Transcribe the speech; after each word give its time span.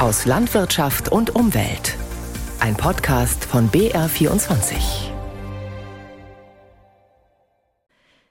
aus 0.00 0.24
Landwirtschaft 0.24 1.12
und 1.12 1.34
Umwelt. 1.34 1.94
Ein 2.58 2.74
Podcast 2.74 3.44
von 3.44 3.68
BR24. 3.68 5.10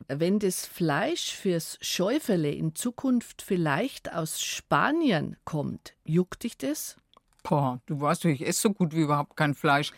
Wenn 0.08 0.40
das 0.40 0.66
Fleisch 0.66 1.36
fürs 1.36 1.78
Schäufele 1.80 2.50
in 2.50 2.74
Zukunft 2.74 3.44
vielleicht 3.44 4.12
aus 4.12 4.42
Spanien 4.42 5.38
kommt, 5.46 5.94
juckt 6.04 6.42
dich 6.42 6.58
das? 6.58 6.98
Boah, 7.44 7.80
du 7.86 8.02
weißt 8.02 8.26
doch, 8.26 8.30
ich 8.30 8.48
esse 8.48 8.62
so 8.62 8.74
gut 8.74 8.96
wie 8.96 9.02
überhaupt 9.02 9.38
kein 9.38 9.54
Fleisch. 9.54 9.92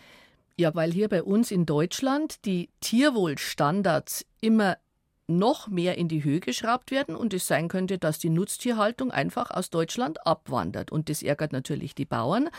Ja, 0.58 0.76
weil 0.76 0.92
hier 0.92 1.08
bei 1.08 1.24
uns 1.24 1.52
in 1.52 1.66
Deutschland 1.66 2.44
die 2.44 2.70
Tierwohlstandards 2.82 4.26
immer 4.42 4.76
noch 5.38 5.68
mehr 5.68 5.98
in 5.98 6.08
die 6.08 6.24
Höhe 6.24 6.40
geschraubt 6.40 6.92
werden 6.92 7.16
und 7.16 7.34
es 7.34 7.48
sein 7.48 7.68
könnte, 7.68 7.98
dass 7.98 8.20
die 8.20 8.30
Nutztierhaltung 8.30 9.12
einfach 9.12 9.52
aus 9.52 9.70
Deutschland 9.70 10.26
abwandert. 10.26 10.92
Und 10.92 11.10
das 11.10 11.24
ärgert 11.24 11.52
natürlich 11.52 11.96
die 11.96 12.06
Bauern. 12.06 12.50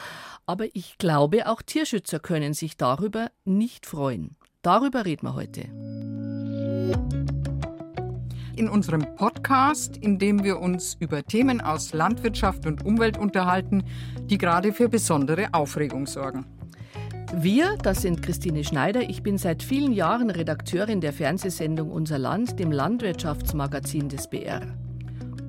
Aber 0.47 0.67
ich 0.75 0.99
glaube, 0.99 1.49
auch 1.49 1.63
Tierschützer 1.63 2.21
können 2.21 2.55
sich 2.55 2.77
darüber 2.77 3.31
nicht 3.45 3.87
freuen. 3.87 4.37
Darüber 4.63 5.05
reden 5.05 5.27
wir 5.27 5.35
heute. 5.35 5.63
In 8.55 8.69
unserem 8.69 9.17
Podcast, 9.17 9.97
in 9.97 10.19
dem 10.19 10.45
wir 10.45 10.61
uns 10.61 10.95
über 11.01 11.25
Themen 11.25 11.61
aus 11.61 11.93
Landwirtschaft 11.95 12.67
und 12.67 12.85
Umwelt 12.85 13.19
unterhalten, 13.19 13.85
die 14.27 14.39
gerade 14.39 14.73
für 14.73 14.89
besondere 14.89 15.49
Aufregung 15.53 16.07
sorgen. 16.07 16.47
Wir, 17.35 17.79
das 17.83 18.03
sind 18.03 18.23
Christine 18.23 18.63
Schneider. 18.63 19.09
Ich 19.09 19.23
bin 19.23 19.39
seit 19.39 19.63
vielen 19.63 19.93
Jahren 19.93 20.29
Redakteurin 20.29 21.01
der 21.01 21.15
Fernsehsendung 21.15 21.91
Unser 21.91 22.19
Land, 22.19 22.59
dem 22.59 22.71
Landwirtschaftsmagazin 22.71 24.11
des 24.11 24.29
BR. 24.29 24.61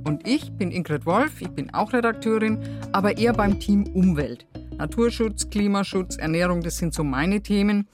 Und 0.06 0.26
ich 0.26 0.54
bin 0.54 0.72
Ingrid 0.72 1.06
Wolf, 1.06 1.42
ich 1.42 1.50
bin 1.50 1.73
auch 1.73 1.92
Redakteurin, 1.92 2.59
aber 2.94 3.18
eher 3.18 3.34
beim 3.34 3.59
Team 3.59 3.84
Umwelt. 3.94 4.48
Naturschutz, 4.78 5.50
Klimaschutz, 5.50 6.16
Ernährung, 6.16 6.62
das 6.62 6.78
sind 6.78 6.94
so 6.94 7.03
meine 7.03 7.42
Themen. 7.42 7.88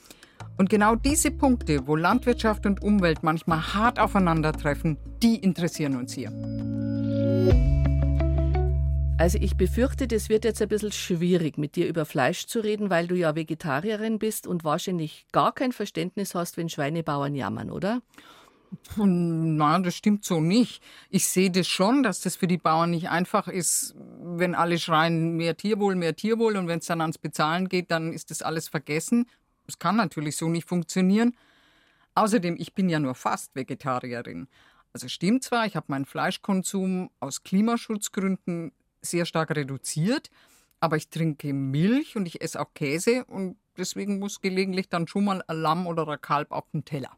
Und 0.58 0.70
genau 0.70 0.96
diese 0.96 1.32
Punkte, 1.32 1.88
wo 1.88 1.96
Landwirtschaft 1.96 2.68
und 2.68 2.84
Umwelt 2.84 3.24
manchmal 3.24 3.74
hart 3.74 4.00
aufeinandertreffen, 4.00 4.98
die 5.24 5.38
interessieren 5.38 5.96
uns 5.96 6.14
hier. 6.14 6.32
Also 9.20 9.38
ich 9.38 9.58
befürchte, 9.58 10.08
das 10.08 10.30
wird 10.30 10.46
jetzt 10.46 10.62
ein 10.62 10.70
bisschen 10.70 10.94
schwierig, 10.94 11.58
mit 11.58 11.76
dir 11.76 11.90
über 11.90 12.06
Fleisch 12.06 12.46
zu 12.46 12.62
reden, 12.62 12.90
weil 12.90 13.06
du 13.06 13.16
ja 13.16 13.36
Vegetarierin 13.36 14.18
bist 14.18 14.48
und 14.48 14.64
wahrscheinlich 14.64 15.26
gar 15.34 15.52
kein 15.52 15.74
Verständnis 15.74 16.36
hast, 16.36 16.56
wenn 16.56 16.70
Schweinebauern 16.70 17.36
jammern, 17.36 17.70
oder? 17.70 18.02
Nein, 18.96 19.84
das 19.84 19.96
stimmt 19.96 20.24
so 20.24 20.40
nicht. 20.40 20.82
Ich 21.10 21.28
sehe 21.28 21.52
das 21.52 21.68
schon, 21.68 22.02
dass 22.02 22.22
das 22.22 22.38
für 22.38 22.48
die 22.48 22.58
Bauern 22.58 22.92
nicht 22.92 23.10
einfach 23.10 23.50
ist, 23.50 23.94
wenn 24.22 24.56
alle 24.56 24.80
schreien, 24.80 25.36
mehr 25.36 25.58
Tierwohl, 25.58 25.96
mehr 25.96 26.16
Tierwohl 26.16 26.56
und 26.56 26.70
wenn 26.70 26.80
es 26.80 26.86
dann 26.86 27.02
ans 27.02 27.18
Bezahlen 27.18 27.68
geht, 27.68 27.92
dann 27.92 28.14
ist 28.14 28.32
das 28.32 28.42
alles 28.42 28.70
vergessen. 28.70 29.26
Das 29.66 29.80
kann 29.80 29.98
natürlich 29.98 30.38
so 30.38 30.48
nicht 30.48 30.66
funktionieren. 30.66 31.36
Außerdem, 32.16 32.56
ich 32.58 32.74
bin 32.74 32.88
ja 32.88 33.02
nur 33.02 33.16
fast 33.16 33.54
Vegetarierin. 33.54 34.48
Also 34.94 35.10
stimmt 35.10 35.44
zwar, 35.44 35.66
ich 35.66 35.76
habe 35.76 35.88
meinen 35.90 36.06
Fleischkonsum 36.06 37.10
aus 37.20 37.44
Klimaschutzgründen 37.44 38.72
sehr 39.02 39.26
stark 39.26 39.52
reduziert. 39.52 40.30
Aber 40.80 40.96
ich 40.96 41.10
trinke 41.10 41.54
Milch 41.54 42.16
und 42.16 42.26
ich 42.26 42.42
esse 42.42 42.60
auch 42.62 42.74
Käse 42.74 43.26
und 43.26 43.58
deswegen 43.78 44.20
muss 44.20 44.40
gelegentlich 44.42 44.88
dann 44.90 45.08
schon 45.08 45.26
mal 45.26 45.44
ein 45.48 45.58
Lamm 45.58 45.88
oder 45.88 46.08
ein 46.08 46.22
Kalb 46.22 46.52
auf 46.52 46.70
den 46.72 46.86
Teller. 46.86 47.12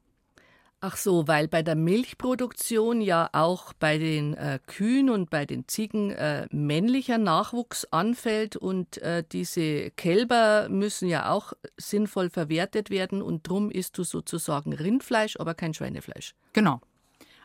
Ach 0.83 0.97
so, 0.97 1.27
weil 1.27 1.47
bei 1.47 1.61
der 1.61 1.75
Milchproduktion 1.75 3.01
ja 3.01 3.29
auch 3.33 3.71
bei 3.73 3.99
den 3.99 4.33
äh, 4.33 4.57
Kühen 4.65 5.11
und 5.11 5.29
bei 5.29 5.45
den 5.45 5.67
Ziegen 5.67 6.09
äh, 6.09 6.47
männlicher 6.49 7.19
Nachwuchs 7.19 7.85
anfällt 7.91 8.55
und 8.55 8.97
äh, 8.97 9.23
diese 9.31 9.91
Kälber 9.91 10.69
müssen 10.69 11.07
ja 11.07 11.29
auch 11.29 11.53
sinnvoll 11.77 12.31
verwertet 12.31 12.89
werden 12.89 13.21
und 13.21 13.47
drum 13.47 13.69
isst 13.69 13.99
du 13.99 14.03
sozusagen 14.03 14.73
Rindfleisch, 14.73 15.39
aber 15.39 15.53
kein 15.53 15.75
Schweinefleisch. 15.75 16.33
Genau. 16.53 16.81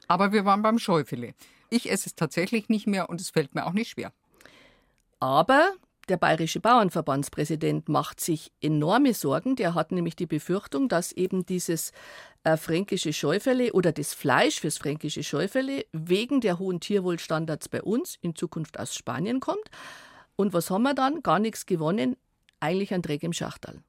Aber 0.09 0.33
wir 0.33 0.47
waren 0.47 0.63
beim 0.63 0.79
Schäufele. 0.79 1.35
Ich 1.69 1.91
esse 1.91 2.09
es 2.09 2.15
tatsächlich 2.15 2.71
nicht 2.71 2.87
mehr 2.87 3.11
und 3.11 3.21
es 3.21 3.29
fällt 3.29 3.55
mir 3.55 3.67
auch 3.67 3.75
nicht 3.75 3.91
schwer. 3.91 4.13
Aber 5.19 5.73
der 6.09 6.17
bayerische 6.19 6.61
Bauernverbandspräsident 6.61 7.89
macht 7.89 8.21
sich 8.21 8.53
enorme 8.61 9.13
Sorgen. 9.13 9.57
Der 9.57 9.75
hat 9.75 9.91
nämlich 9.91 10.15
die 10.15 10.27
Befürchtung, 10.27 10.89
dass 10.89 11.11
eben 11.11 11.45
dieses 11.45 11.93
äh, 12.45 12.57
fränkische 12.57 13.13
Schäufele 13.13 13.73
oder 13.73 13.91
das 13.91 14.15
Fleisch 14.15 14.61
fürs 14.61 14.79
fränkische 14.79 15.25
Schäufele 15.25 15.85
wegen 15.93 16.41
der 16.41 16.61
hohen 16.61 16.79
Tierwohlstandards 16.79 17.69
bei 17.69 17.83
uns 17.83 18.19
in 18.23 18.37
Zukunft 18.37 18.79
aus 18.79 18.95
Spanien 18.95 19.41
kommt. 19.41 19.69
Und 20.37 20.53
was 20.53 20.71
haben 20.71 20.83
wir 20.83 20.95
dann? 20.95 21.23
Gar 21.23 21.41
nichts 21.41 21.67
gewonnen, 21.67 22.17
eigentlich 22.61 22.95
ein 22.95 23.03
Dreck 23.03 23.25
im 23.25 23.33
Schachtal. 23.33 23.83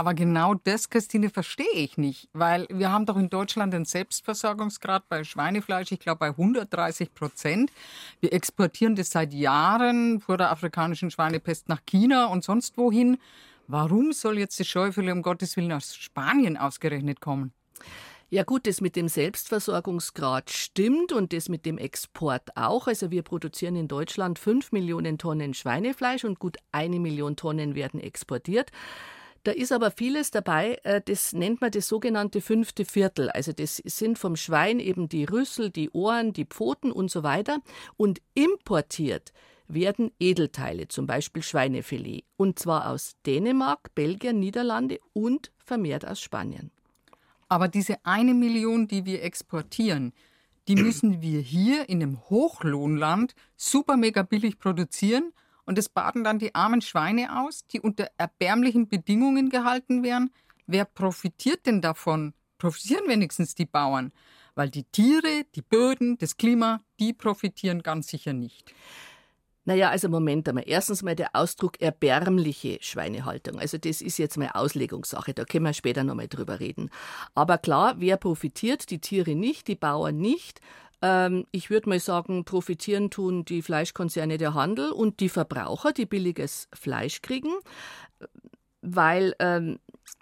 Aber 0.00 0.14
genau 0.14 0.54
das, 0.54 0.88
Christine, 0.88 1.28
verstehe 1.28 1.74
ich 1.74 1.98
nicht, 1.98 2.30
weil 2.32 2.66
wir 2.70 2.90
haben 2.90 3.04
doch 3.04 3.18
in 3.18 3.28
Deutschland 3.28 3.74
den 3.74 3.84
Selbstversorgungsgrad 3.84 5.06
bei 5.10 5.24
Schweinefleisch, 5.24 5.92
ich 5.92 6.00
glaube, 6.00 6.20
bei 6.20 6.28
130 6.28 7.12
Prozent. 7.12 7.70
Wir 8.20 8.32
exportieren 8.32 8.96
das 8.96 9.10
seit 9.10 9.34
Jahren 9.34 10.22
vor 10.22 10.38
der 10.38 10.52
afrikanischen 10.52 11.10
Schweinepest 11.10 11.68
nach 11.68 11.84
China 11.84 12.28
und 12.28 12.42
sonst 12.44 12.78
wohin. 12.78 13.18
Warum 13.66 14.14
soll 14.14 14.38
jetzt 14.38 14.58
die 14.58 14.64
Schäufele 14.64 15.12
um 15.12 15.20
Gottes 15.20 15.58
Willen 15.58 15.72
aus 15.72 15.94
Spanien 15.94 16.56
ausgerechnet 16.56 17.20
kommen? 17.20 17.52
Ja 18.30 18.44
gut, 18.44 18.66
das 18.66 18.80
mit 18.80 18.96
dem 18.96 19.08
Selbstversorgungsgrad 19.08 20.48
stimmt 20.48 21.12
und 21.12 21.34
das 21.34 21.50
mit 21.50 21.66
dem 21.66 21.76
Export 21.76 22.56
auch. 22.56 22.86
Also 22.86 23.10
wir 23.10 23.22
produzieren 23.22 23.76
in 23.76 23.86
Deutschland 23.86 24.38
5 24.38 24.72
Millionen 24.72 25.18
Tonnen 25.18 25.52
Schweinefleisch 25.52 26.24
und 26.24 26.38
gut 26.38 26.56
eine 26.72 26.98
Million 27.00 27.36
Tonnen 27.36 27.74
werden 27.74 28.00
exportiert. 28.00 28.72
Da 29.42 29.52
ist 29.52 29.72
aber 29.72 29.90
vieles 29.90 30.30
dabei, 30.30 30.78
äh, 30.82 31.00
das 31.02 31.32
nennt 31.32 31.60
man 31.60 31.70
das 31.70 31.88
sogenannte 31.88 32.40
fünfte 32.40 32.84
Viertel. 32.84 33.30
Also 33.30 33.52
das 33.52 33.76
sind 33.76 34.18
vom 34.18 34.36
Schwein 34.36 34.80
eben 34.80 35.08
die 35.08 35.24
Rüssel, 35.24 35.70
die 35.70 35.90
Ohren, 35.90 36.32
die 36.32 36.44
Pfoten 36.44 36.92
und 36.92 37.10
so 37.10 37.22
weiter. 37.22 37.60
Und 37.96 38.20
importiert 38.34 39.32
werden 39.66 40.10
Edelteile, 40.18 40.88
zum 40.88 41.06
Beispiel 41.06 41.42
Schweinefilet. 41.42 42.24
Und 42.36 42.58
zwar 42.58 42.90
aus 42.90 43.14
Dänemark, 43.24 43.94
Belgien, 43.94 44.40
Niederlande 44.40 45.00
und 45.12 45.52
vermehrt 45.64 46.06
aus 46.06 46.20
Spanien. 46.20 46.70
Aber 47.48 47.68
diese 47.68 48.04
eine 48.04 48.34
Million, 48.34 48.88
die 48.88 49.06
wir 49.06 49.22
exportieren, 49.22 50.12
die 50.68 50.76
müssen 50.76 51.22
wir 51.22 51.40
hier 51.40 51.88
in 51.88 52.02
einem 52.02 52.20
Hochlohnland 52.28 53.34
super 53.56 53.96
mega 53.96 54.22
billig 54.22 54.58
produzieren 54.58 55.32
und 55.70 55.78
es 55.78 55.88
baden 55.88 56.24
dann 56.24 56.40
die 56.40 56.52
armen 56.56 56.80
Schweine 56.80 57.44
aus, 57.44 57.64
die 57.68 57.78
unter 57.78 58.10
erbärmlichen 58.18 58.88
Bedingungen 58.88 59.50
gehalten 59.50 60.02
werden. 60.02 60.32
Wer 60.66 60.84
profitiert 60.84 61.64
denn 61.64 61.80
davon? 61.80 62.34
Profitieren 62.58 63.06
wenigstens 63.06 63.54
die 63.54 63.66
Bauern, 63.66 64.10
weil 64.56 64.68
die 64.68 64.82
Tiere, 64.82 65.44
die 65.54 65.62
Böden, 65.62 66.18
das 66.18 66.36
Klima, 66.36 66.80
die 66.98 67.12
profitieren 67.12 67.84
ganz 67.84 68.08
sicher 68.08 68.32
nicht. 68.32 68.74
Naja, 69.64 69.90
also 69.90 70.08
Moment 70.08 70.48
einmal. 70.48 70.64
Erstens 70.66 71.04
mal 71.04 71.14
der 71.14 71.36
Ausdruck 71.36 71.80
erbärmliche 71.80 72.78
Schweinehaltung. 72.80 73.60
Also 73.60 73.78
das 73.78 74.02
ist 74.02 74.18
jetzt 74.18 74.38
mal 74.38 74.50
Auslegungssache, 74.52 75.34
da 75.34 75.44
können 75.44 75.66
wir 75.66 75.72
später 75.72 76.02
nochmal 76.02 76.26
drüber 76.26 76.58
reden. 76.58 76.90
Aber 77.36 77.58
klar, 77.58 77.94
wer 77.98 78.16
profitiert? 78.16 78.90
Die 78.90 78.98
Tiere 78.98 79.36
nicht, 79.36 79.68
die 79.68 79.76
Bauern 79.76 80.16
nicht. 80.16 80.60
Ähm, 81.02 81.46
ich 81.50 81.70
würde 81.70 81.88
mal 81.88 82.00
sagen, 82.00 82.44
profitieren 82.44 83.10
tun 83.10 83.44
die 83.44 83.62
Fleischkonzerne 83.62 84.38
der 84.38 84.54
Handel 84.54 84.90
und 84.90 85.20
die 85.20 85.28
Verbraucher, 85.28 85.92
die 85.92 86.06
billiges 86.06 86.68
Fleisch 86.72 87.22
kriegen, 87.22 87.52
weil 88.82 89.34
ähm, 89.38 89.78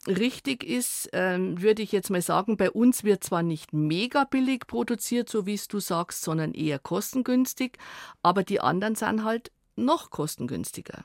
richtig 0.07 0.65
ist, 0.65 1.09
ähm, 1.13 1.61
würde 1.61 1.83
ich 1.83 1.93
jetzt 1.93 2.11
mal 2.11 2.23
sagen, 2.23 2.57
bei 2.57 2.71
uns 2.71 3.05
wird 3.05 3.25
zwar 3.25 3.43
nicht 3.43 3.73
mega 3.73 4.25
billig 4.25 4.67
produziert, 4.67 5.29
so 5.29 5.47
wie 5.47 5.55
es 5.55 5.69
du 5.69 5.81
sagst, 5.81 6.23
sondern 6.23 6.55
eher 6.55 6.79
kostengünstig, 6.79 7.79
aber 8.23 8.43
die 8.43 8.61
anderen 8.61 8.95
sind 8.95 9.25
halt 9.25 9.53
noch 9.77 10.11
kostengünstiger. 10.11 11.05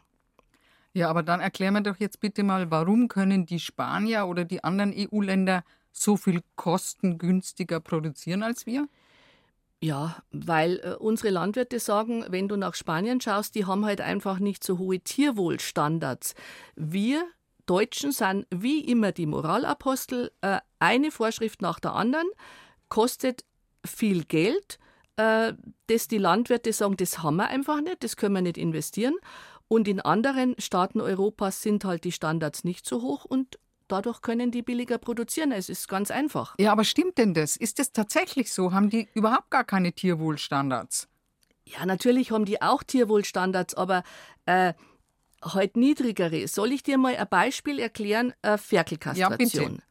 Ja, 0.94 1.10
aber 1.10 1.24
dann 1.24 1.40
erklär 1.40 1.72
mir 1.72 1.82
doch 1.82 1.98
jetzt 1.98 2.20
bitte 2.20 2.44
mal, 2.44 2.70
warum 2.70 3.08
können 3.08 3.48
die 3.48 3.60
Spanier 3.60 4.28
oder 4.28 4.46
die 4.46 4.64
anderen 4.64 4.94
EU-Länder 4.96 5.64
so 5.92 6.18
viel 6.18 6.44
kostengünstiger 6.56 7.80
produzieren 7.80 8.44
als 8.44 8.68
wir? 8.68 8.88
Ja, 9.84 10.16
weil 10.32 10.80
äh, 10.82 10.96
unsere 10.98 11.30
Landwirte 11.30 11.78
sagen, 11.78 12.24
wenn 12.30 12.48
du 12.48 12.56
nach 12.56 12.74
Spanien 12.74 13.20
schaust, 13.20 13.54
die 13.54 13.66
haben 13.66 13.84
halt 13.84 14.00
einfach 14.00 14.40
nicht 14.40 14.64
so 14.64 14.78
hohe 14.78 15.02
Tierwohlstandards. 15.02 16.36
Wir 16.78 17.26
Deutschen 17.66 18.14
sind 18.14 18.48
wie 18.50 18.80
immer 18.80 19.12
die 19.12 19.26
Moralapostel, 19.26 20.32
äh, 20.40 20.60
eine 20.80 21.12
Vorschrift 21.12 21.62
nach 21.62 21.82
der 21.82 21.96
anderen, 21.96 22.28
kostet 22.88 23.44
viel 23.86 24.24
Geld, 24.24 24.80
äh, 25.18 25.52
das 25.88 26.08
die 26.08 26.18
Landwirte 26.18 26.72
sagen, 26.72 26.96
das 26.96 27.22
haben 27.22 27.36
wir 27.36 27.50
einfach 27.50 27.82
nicht, 27.82 28.06
das 28.06 28.16
können 28.16 28.36
wir 28.36 28.42
nicht 28.42 28.58
investieren. 28.58 29.16
Und 29.68 29.90
in 29.90 30.00
anderen 30.00 30.56
Staaten 30.60 31.02
Europas 31.02 31.62
sind 31.62 31.84
halt 31.84 32.06
die 32.06 32.14
Standards 32.14 32.64
nicht 32.64 32.88
so 32.88 33.02
hoch 33.02 33.26
und 33.26 33.60
dadurch 33.94 34.22
können 34.22 34.50
die 34.50 34.64
billiger 34.64 34.98
produzieren. 34.98 35.52
Es 35.52 35.70
ist 35.70 35.88
ganz 35.88 36.10
einfach. 36.10 36.56
Ja, 36.60 36.72
aber 36.72 36.84
stimmt 36.84 37.20
denn 37.20 37.36
das? 37.36 37.56
Ist 37.56 37.78
das 37.78 37.92
tatsächlich 37.92 38.52
so? 38.52 38.74
Haben 38.74 38.90
die 38.90 39.08
überhaupt 39.14 39.52
gar 39.52 39.64
keine 39.64 39.94
Tierwohlstandards? 39.94 41.08
Ja, 41.66 41.86
natürlich 41.86 42.32
haben 42.32 42.46
die 42.46 42.60
auch 42.62 42.82
Tierwohlstandards, 42.82 43.76
aber 43.76 44.04
äh, 44.48 44.74
halt 45.44 45.78
niedrigere. 45.78 46.48
Soll 46.48 46.72
ich 46.72 46.82
dir 46.82 46.98
mal 46.98 47.16
ein 47.16 47.28
Beispiel 47.30 47.78
erklären? 47.78 48.34
Äh, 48.42 48.58
Ferkelkastration. 48.58 49.64
Ja, 49.64 49.70
bitte. 49.70 49.84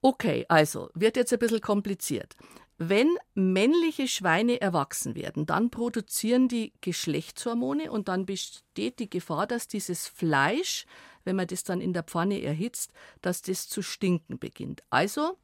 Okay, 0.00 0.46
also 0.48 0.88
wird 0.94 1.16
jetzt 1.16 1.32
ein 1.32 1.40
bisschen 1.40 1.60
kompliziert. 1.60 2.36
Wenn 2.78 3.16
männliche 3.34 4.06
Schweine 4.06 4.60
erwachsen 4.60 5.16
werden, 5.16 5.46
dann 5.46 5.70
produzieren 5.70 6.46
die 6.46 6.72
Geschlechtshormone 6.82 7.90
und 7.90 8.06
dann 8.06 8.26
besteht 8.26 9.00
die 9.00 9.10
Gefahr, 9.10 9.48
dass 9.48 9.66
dieses 9.66 10.06
Fleisch, 10.06 10.86
wenn 11.26 11.36
man 11.36 11.46
das 11.46 11.64
dann 11.64 11.80
in 11.80 11.92
der 11.92 12.04
Pfanne 12.04 12.40
erhitzt, 12.42 12.92
dass 13.20 13.42
das 13.42 13.68
zu 13.68 13.82
stinken 13.82 14.38
beginnt. 14.38 14.82
Also, 14.90 15.36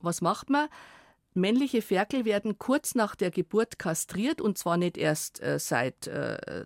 was 0.00 0.20
macht 0.20 0.50
man? 0.50 0.68
Männliche 1.34 1.82
Ferkel 1.82 2.24
werden 2.24 2.58
kurz 2.58 2.94
nach 2.94 3.14
der 3.14 3.30
Geburt 3.30 3.78
kastriert 3.78 4.40
und 4.40 4.56
zwar 4.56 4.78
nicht 4.78 4.96
erst 4.96 5.42
äh, 5.42 5.58
seit 5.58 6.06
äh, 6.06 6.64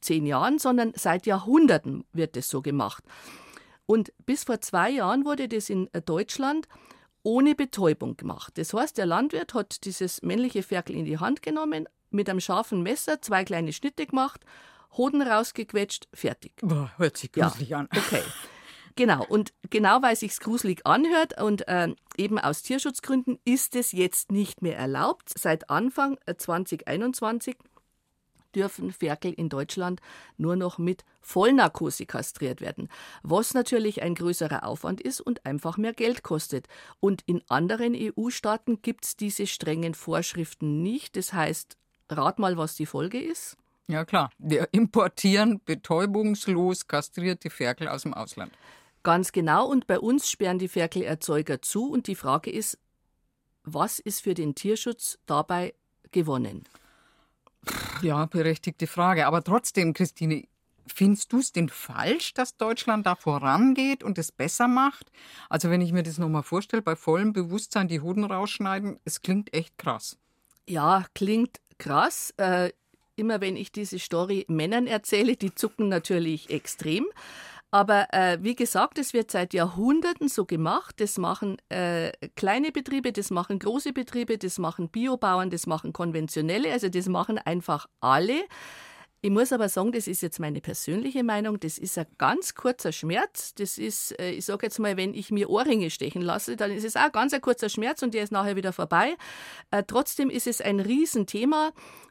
zehn 0.00 0.26
Jahren, 0.26 0.58
sondern 0.58 0.92
seit 0.96 1.26
Jahrhunderten 1.26 2.04
wird 2.12 2.36
das 2.36 2.48
so 2.48 2.60
gemacht. 2.60 3.04
Und 3.86 4.12
bis 4.26 4.44
vor 4.44 4.60
zwei 4.60 4.90
Jahren 4.90 5.24
wurde 5.24 5.48
das 5.48 5.70
in 5.70 5.88
äh, 5.92 6.02
Deutschland 6.02 6.68
ohne 7.22 7.54
Betäubung 7.54 8.16
gemacht. 8.16 8.58
Das 8.58 8.74
heißt, 8.74 8.98
der 8.98 9.06
Landwirt 9.06 9.54
hat 9.54 9.84
dieses 9.84 10.22
männliche 10.22 10.62
Ferkel 10.62 10.96
in 10.96 11.04
die 11.04 11.18
Hand 11.18 11.42
genommen, 11.42 11.88
mit 12.10 12.28
einem 12.28 12.40
scharfen 12.40 12.82
Messer 12.82 13.22
zwei 13.22 13.44
kleine 13.44 13.72
Schnitte 13.72 14.06
gemacht, 14.06 14.44
Hoden 14.96 15.22
rausgequetscht, 15.22 16.08
fertig. 16.12 16.52
Boah, 16.60 16.92
hört 16.96 17.16
sich 17.16 17.32
gruselig 17.32 17.70
ja, 17.70 17.78
an. 17.78 17.88
Okay. 17.96 18.22
Genau, 18.94 19.24
und 19.24 19.54
genau 19.70 20.02
weil 20.02 20.16
sich's 20.16 20.40
gruselig 20.40 20.86
anhört 20.86 21.40
und 21.40 21.66
äh, 21.66 21.94
eben 22.16 22.38
aus 22.38 22.62
Tierschutzgründen 22.62 23.38
ist 23.44 23.74
es 23.74 23.92
jetzt 23.92 24.30
nicht 24.30 24.60
mehr 24.60 24.76
erlaubt. 24.76 25.30
Seit 25.34 25.70
Anfang 25.70 26.18
2021 26.26 27.54
äh, 27.54 27.58
dürfen 28.54 28.92
Ferkel 28.92 29.32
in 29.32 29.48
Deutschland 29.48 30.00
nur 30.36 30.56
noch 30.56 30.76
mit 30.76 31.04
Vollnarkose 31.22 32.04
kastriert 32.04 32.60
werden, 32.60 32.88
was 33.22 33.54
natürlich 33.54 34.02
ein 34.02 34.14
größerer 34.14 34.66
Aufwand 34.66 35.00
ist 35.00 35.20
und 35.20 35.46
einfach 35.46 35.78
mehr 35.78 35.94
Geld 35.94 36.22
kostet. 36.22 36.68
Und 37.00 37.22
in 37.26 37.42
anderen 37.48 37.94
EU-Staaten 37.96 38.82
gibt 38.82 39.04
es 39.06 39.16
diese 39.16 39.46
strengen 39.46 39.94
Vorschriften 39.94 40.82
nicht. 40.82 41.16
Das 41.16 41.32
heißt, 41.32 41.78
rat 42.10 42.38
mal, 42.38 42.56
was 42.56 42.76
die 42.76 42.86
Folge 42.86 43.22
ist. 43.22 43.56
Ja 43.88 44.04
klar, 44.04 44.30
wir 44.38 44.68
importieren 44.72 45.60
betäubungslos 45.64 46.86
kastrierte 46.86 47.50
Ferkel 47.50 47.88
aus 47.88 48.02
dem 48.02 48.14
Ausland. 48.14 48.52
Ganz 49.02 49.32
genau, 49.32 49.66
und 49.66 49.86
bei 49.86 49.98
uns 49.98 50.30
sperren 50.30 50.58
die 50.58 50.68
Ferkelerzeuger 50.68 51.60
zu 51.60 51.90
und 51.90 52.06
die 52.06 52.14
Frage 52.14 52.50
ist, 52.50 52.78
was 53.64 53.98
ist 53.98 54.20
für 54.20 54.34
den 54.34 54.54
Tierschutz 54.54 55.18
dabei 55.26 55.74
gewonnen? 56.12 56.64
Ja, 58.00 58.26
berechtigte 58.26 58.86
Frage. 58.86 59.26
Aber 59.26 59.42
trotzdem, 59.42 59.92
Christine, 59.92 60.44
findest 60.86 61.32
du 61.32 61.38
es 61.38 61.52
denn 61.52 61.68
falsch, 61.68 62.34
dass 62.34 62.56
Deutschland 62.56 63.06
da 63.06 63.14
vorangeht 63.14 64.02
und 64.02 64.18
es 64.18 64.32
besser 64.32 64.68
macht? 64.68 65.10
Also 65.48 65.70
wenn 65.70 65.80
ich 65.80 65.92
mir 65.92 66.02
das 66.02 66.18
nochmal 66.18 66.42
vorstelle, 66.42 66.82
bei 66.82 66.96
vollem 66.96 67.32
Bewusstsein 67.32 67.88
die 67.88 68.00
Hoden 68.00 68.24
rausschneiden, 68.24 68.98
es 69.04 69.22
klingt 69.22 69.54
echt 69.54 69.78
krass. 69.78 70.18
Ja, 70.68 71.06
klingt 71.14 71.60
krass. 71.78 72.34
Äh, 72.36 72.70
immer 73.16 73.40
wenn 73.40 73.56
ich 73.56 73.72
diese 73.72 73.98
Story 73.98 74.44
Männern 74.48 74.86
erzähle, 74.86 75.36
die 75.36 75.54
zucken 75.54 75.88
natürlich 75.88 76.50
extrem. 76.50 77.06
Aber 77.74 78.08
äh, 78.12 78.36
wie 78.42 78.54
gesagt, 78.54 78.98
es 78.98 79.14
wird 79.14 79.30
seit 79.30 79.54
Jahrhunderten 79.54 80.28
so 80.28 80.44
gemacht. 80.44 81.00
Das 81.00 81.16
machen 81.16 81.56
äh, 81.70 82.12
kleine 82.36 82.70
Betriebe, 82.70 83.12
das 83.12 83.30
machen 83.30 83.58
große 83.58 83.94
Betriebe, 83.94 84.36
das 84.36 84.58
machen 84.58 84.90
Biobauern, 84.90 85.48
das 85.48 85.66
machen 85.66 85.94
konventionelle, 85.94 86.70
also 86.70 86.90
das 86.90 87.08
machen 87.08 87.38
einfach 87.38 87.86
alle. 88.00 88.42
Ich 89.24 89.30
muss 89.30 89.52
aber 89.52 89.68
sagen, 89.68 89.92
das 89.92 90.08
ist 90.08 90.20
jetzt 90.20 90.40
meine 90.40 90.60
persönliche 90.60 91.22
Meinung, 91.22 91.60
das 91.60 91.78
ist 91.78 91.96
ein 91.96 92.06
ganz 92.18 92.56
kurzer 92.56 92.90
Schmerz. 92.90 93.54
Das 93.54 93.78
ist, 93.78 94.18
äh, 94.18 94.32
ich 94.32 94.44
sage 94.44 94.66
jetzt 94.66 94.80
mal, 94.80 94.96
wenn 94.96 95.14
ich 95.14 95.30
mir 95.30 95.48
Ohrringe 95.48 95.90
stechen 95.90 96.22
lasse, 96.22 96.56
dann 96.56 96.72
ist 96.72 96.84
es 96.84 96.96
auch 96.96 97.12
ganz 97.12 97.32
ein 97.32 97.40
kurzer 97.40 97.68
Schmerz 97.68 98.02
und 98.02 98.14
der 98.14 98.24
ist 98.24 98.32
nachher 98.32 98.56
wieder 98.56 98.72
vorbei. 98.72 99.14
Äh, 99.70 99.84
trotzdem 99.86 100.28
ist 100.28 100.48
es 100.48 100.60
ein 100.60 100.80
Riesenthema. 100.80 101.70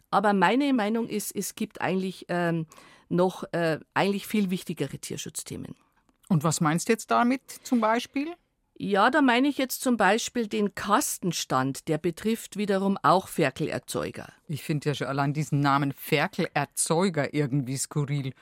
Aber 0.09 0.31
meine 0.31 0.71
Meinung 0.71 1.09
ist, 1.09 1.35
es 1.35 1.55
gibt 1.55 1.81
eigentlich 1.81 2.27
ähm, 2.29 2.65
noch 3.09 3.43
äh, 3.51 3.79
eigentlich 3.93 4.25
viel 4.25 4.49
wichtigere 4.49 4.97
Tierschutzthemen. 4.97 5.75
Und 6.29 6.45
was 6.45 6.61
meinst 6.61 6.87
du 6.87 6.93
jetzt 6.93 7.11
damit 7.11 7.41
zum 7.63 7.81
Beispiel? 7.81 8.33
Ja, 8.83 9.11
da 9.11 9.21
meine 9.21 9.47
ich 9.47 9.59
jetzt 9.59 9.83
zum 9.83 9.95
Beispiel 9.95 10.47
den 10.47 10.73
Kastenstand, 10.73 11.87
der 11.87 11.99
betrifft 11.99 12.57
wiederum 12.57 12.97
auch 13.03 13.27
Ferkelerzeuger. 13.27 14.33
Ich 14.47 14.63
finde 14.63 14.89
ja 14.89 14.95
schon 14.95 15.05
allein 15.05 15.33
diesen 15.33 15.59
Namen 15.59 15.91
Ferkelerzeuger 15.91 17.31
irgendwie 17.31 17.77
skurril. 17.77 18.33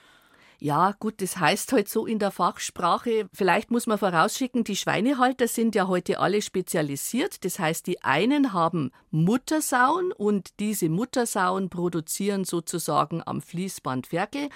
Ja, 0.61 0.93
gut, 0.99 1.21
das 1.21 1.37
heißt 1.37 1.71
halt 1.71 1.87
so 1.87 2.05
in 2.05 2.19
der 2.19 2.31
Fachsprache. 2.31 3.29
Vielleicht 3.33 3.71
muss 3.71 3.87
man 3.87 3.97
vorausschicken, 3.97 4.65
die 4.65 4.75
Schweinehalter 4.75 5.47
sind 5.47 5.73
ja 5.73 5.87
heute 5.87 6.19
alle 6.19 6.41
spezialisiert. 6.41 7.45
Das 7.45 7.59
heißt, 7.59 7.87
die 7.87 8.03
einen 8.03 8.51
haben 8.51 8.91
Muttersauen 9.09 10.11
und 10.11 10.59
diese 10.59 10.89
Muttersauen 10.89 11.69
produzieren 11.69 12.43
sozusagen 12.43 13.21
am 13.25 13.41
Fließband 13.41 14.07
Ferkel. 14.07 14.49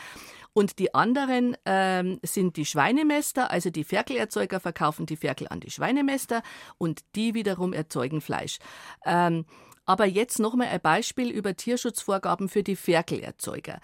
Und 0.52 0.78
die 0.78 0.94
anderen 0.94 1.56
ähm, 1.66 2.20
sind 2.22 2.58
die 2.58 2.66
Schweinemäster, 2.66 3.50
also 3.50 3.70
die 3.70 3.86
Ferkelerzeuger 3.86 4.60
verkaufen 4.60 5.06
die 5.06 5.16
Ferkel 5.16 5.48
an 5.48 5.62
die 5.62 5.72
Schweinemäster 5.72 6.44
und 6.78 7.02
die 7.16 7.34
wiederum 7.34 7.72
erzeugen 7.72 8.20
Fleisch. 8.20 8.60
Ähm, 9.06 9.46
aber 9.86 10.06
jetzt 10.06 10.40
nochmal 10.40 10.68
ein 10.68 10.82
Beispiel 10.82 11.30
über 11.30 11.56
Tierschutzvorgaben 11.56 12.50
für 12.50 12.64
die 12.64 12.76
Ferkelerzeuger. 12.76 13.80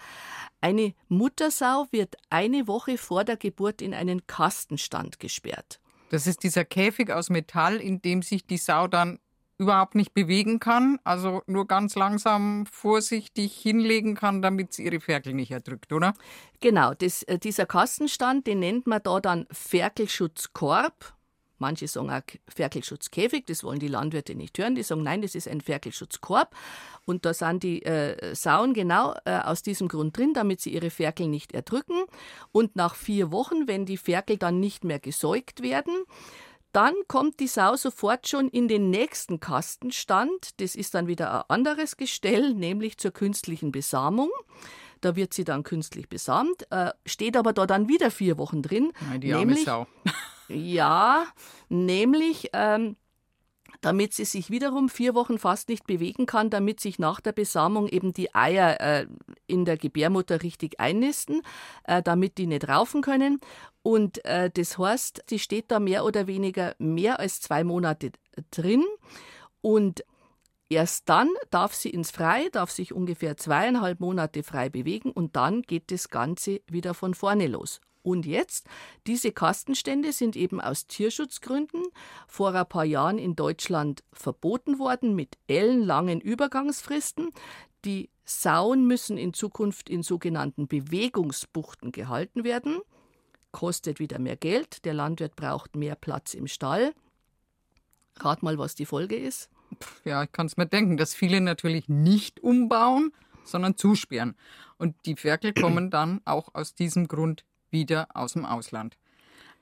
Eine 0.60 0.94
Muttersau 1.08 1.86
wird 1.90 2.16
eine 2.28 2.66
Woche 2.66 2.98
vor 2.98 3.24
der 3.24 3.36
Geburt 3.36 3.82
in 3.82 3.94
einen 3.94 4.26
Kastenstand 4.26 5.18
gesperrt. 5.18 5.80
Das 6.10 6.26
ist 6.26 6.42
dieser 6.42 6.64
Käfig 6.64 7.10
aus 7.10 7.30
Metall, 7.30 7.76
in 7.76 8.02
dem 8.02 8.22
sich 8.22 8.46
die 8.46 8.58
Sau 8.58 8.88
dann 8.88 9.20
überhaupt 9.60 9.94
nicht 9.94 10.14
bewegen 10.14 10.58
kann, 10.58 10.98
also 11.04 11.42
nur 11.46 11.68
ganz 11.68 11.94
langsam 11.94 12.64
vorsichtig 12.66 13.54
hinlegen 13.54 14.14
kann, 14.14 14.40
damit 14.40 14.72
sie 14.72 14.84
ihre 14.84 15.00
Ferkel 15.00 15.34
nicht 15.34 15.50
erdrückt, 15.50 15.92
oder? 15.92 16.14
Genau, 16.60 16.94
das, 16.94 17.22
äh, 17.24 17.38
dieser 17.38 17.66
Kastenstand, 17.66 18.46
den 18.46 18.60
nennt 18.60 18.86
man 18.86 19.02
da 19.02 19.20
dann 19.20 19.46
Ferkelschutzkorb. 19.52 21.14
Manche 21.60 21.88
sagen 21.88 22.10
auch 22.10 22.22
Ferkelschutzkäfig, 22.48 23.44
das 23.46 23.62
wollen 23.62 23.78
die 23.78 23.88
Landwirte 23.88 24.34
nicht 24.34 24.58
hören. 24.58 24.74
Die 24.74 24.82
sagen, 24.82 25.02
nein, 25.02 25.22
das 25.22 25.34
ist 25.34 25.46
ein 25.46 25.60
Ferkelschutzkorb. 25.60 26.54
Und 27.04 27.24
da 27.24 27.34
sind 27.34 27.62
die 27.62 27.82
äh, 27.84 28.34
Sauen 28.34 28.74
genau 28.74 29.14
äh, 29.24 29.38
aus 29.38 29.62
diesem 29.62 29.88
Grund 29.88 30.16
drin, 30.16 30.32
damit 30.34 30.60
sie 30.60 30.72
ihre 30.72 30.90
Ferkel 30.90 31.28
nicht 31.28 31.52
erdrücken. 31.52 32.04
Und 32.52 32.76
nach 32.76 32.94
vier 32.94 33.30
Wochen, 33.30 33.68
wenn 33.68 33.86
die 33.86 33.96
Ferkel 33.96 34.36
dann 34.36 34.58
nicht 34.60 34.84
mehr 34.84 34.98
gesäugt 34.98 35.62
werden, 35.62 35.94
dann 36.72 36.94
kommt 37.08 37.40
die 37.40 37.48
Sau 37.48 37.74
sofort 37.74 38.28
schon 38.28 38.48
in 38.48 38.68
den 38.68 38.90
nächsten 38.90 39.40
Kastenstand. 39.40 40.60
Das 40.60 40.76
ist 40.76 40.94
dann 40.94 41.08
wieder 41.08 41.32
ein 41.32 41.44
anderes 41.48 41.96
Gestell, 41.96 42.54
nämlich 42.54 42.98
zur 42.98 43.10
künstlichen 43.10 43.72
Besamung. 43.72 44.30
Da 45.00 45.16
wird 45.16 45.34
sie 45.34 45.44
dann 45.44 45.62
künstlich 45.62 46.08
besamt, 46.08 46.70
äh, 46.70 46.90
steht 47.06 47.36
aber 47.36 47.52
da 47.52 47.66
dann 47.66 47.88
wieder 47.88 48.10
vier 48.10 48.38
Wochen 48.38 48.62
drin. 48.62 48.92
Nein, 49.08 49.20
die 49.20 49.34
arme 49.34 49.56
Sau. 49.56 49.86
Ja, 50.52 51.26
nämlich 51.68 52.50
ähm, 52.54 52.96
damit 53.80 54.12
sie 54.12 54.24
sich 54.24 54.50
wiederum 54.50 54.88
vier 54.88 55.14
Wochen 55.14 55.38
fast 55.38 55.68
nicht 55.68 55.86
bewegen 55.86 56.26
kann, 56.26 56.50
damit 56.50 56.80
sich 56.80 56.98
nach 56.98 57.20
der 57.20 57.32
Besamung 57.32 57.88
eben 57.88 58.12
die 58.12 58.34
Eier 58.34 58.80
äh, 58.80 59.06
in 59.46 59.64
der 59.64 59.76
Gebärmutter 59.76 60.42
richtig 60.42 60.78
einnisten, 60.80 61.42
äh, 61.84 62.02
damit 62.02 62.38
die 62.38 62.46
nicht 62.46 62.68
raufen 62.68 63.00
können. 63.00 63.40
Und 63.82 64.24
äh, 64.24 64.50
das 64.50 64.76
heißt, 64.76 65.24
sie 65.28 65.38
steht 65.38 65.70
da 65.70 65.80
mehr 65.80 66.04
oder 66.04 66.26
weniger 66.26 66.74
mehr 66.78 67.20
als 67.20 67.40
zwei 67.40 67.64
Monate 67.64 68.12
drin 68.50 68.84
und 69.62 70.04
Erst 70.72 71.08
dann 71.08 71.28
darf 71.50 71.74
sie 71.74 71.90
ins 71.90 72.12
Freie, 72.12 72.48
darf 72.48 72.70
sich 72.70 72.92
ungefähr 72.92 73.36
zweieinhalb 73.36 73.98
Monate 73.98 74.44
frei 74.44 74.68
bewegen 74.68 75.10
und 75.10 75.34
dann 75.34 75.62
geht 75.62 75.90
das 75.90 76.10
Ganze 76.10 76.60
wieder 76.68 76.94
von 76.94 77.14
vorne 77.14 77.48
los. 77.48 77.80
Und 78.02 78.24
jetzt, 78.24 78.68
diese 79.08 79.32
Kastenstände 79.32 80.12
sind 80.12 80.36
eben 80.36 80.60
aus 80.60 80.86
Tierschutzgründen 80.86 81.82
vor 82.28 82.54
ein 82.54 82.68
paar 82.68 82.84
Jahren 82.84 83.18
in 83.18 83.34
Deutschland 83.34 84.04
verboten 84.12 84.78
worden 84.78 85.16
mit 85.16 85.36
ellenlangen 85.48 86.20
Übergangsfristen. 86.20 87.30
Die 87.84 88.08
Sauen 88.24 88.86
müssen 88.86 89.18
in 89.18 89.34
Zukunft 89.34 89.90
in 89.90 90.04
sogenannten 90.04 90.68
Bewegungsbuchten 90.68 91.90
gehalten 91.90 92.44
werden. 92.44 92.78
Kostet 93.50 93.98
wieder 93.98 94.20
mehr 94.20 94.36
Geld, 94.36 94.84
der 94.84 94.94
Landwirt 94.94 95.34
braucht 95.34 95.74
mehr 95.74 95.96
Platz 95.96 96.32
im 96.34 96.46
Stall. 96.46 96.94
Rat 98.20 98.44
mal, 98.44 98.56
was 98.56 98.76
die 98.76 98.86
Folge 98.86 99.16
ist. 99.16 99.50
Ja, 100.04 100.22
ich 100.24 100.32
kann 100.32 100.46
es 100.46 100.56
mir 100.56 100.66
denken, 100.66 100.96
dass 100.96 101.14
viele 101.14 101.40
natürlich 101.40 101.88
nicht 101.88 102.40
umbauen, 102.40 103.12
sondern 103.44 103.76
zusperren. 103.76 104.34
Und 104.78 104.96
die 105.06 105.16
Ferkel 105.16 105.52
kommen 105.52 105.90
dann 105.90 106.20
auch 106.24 106.54
aus 106.54 106.74
diesem 106.74 107.08
Grund 107.08 107.44
wieder 107.70 108.08
aus 108.14 108.32
dem 108.32 108.44
Ausland. 108.44 108.96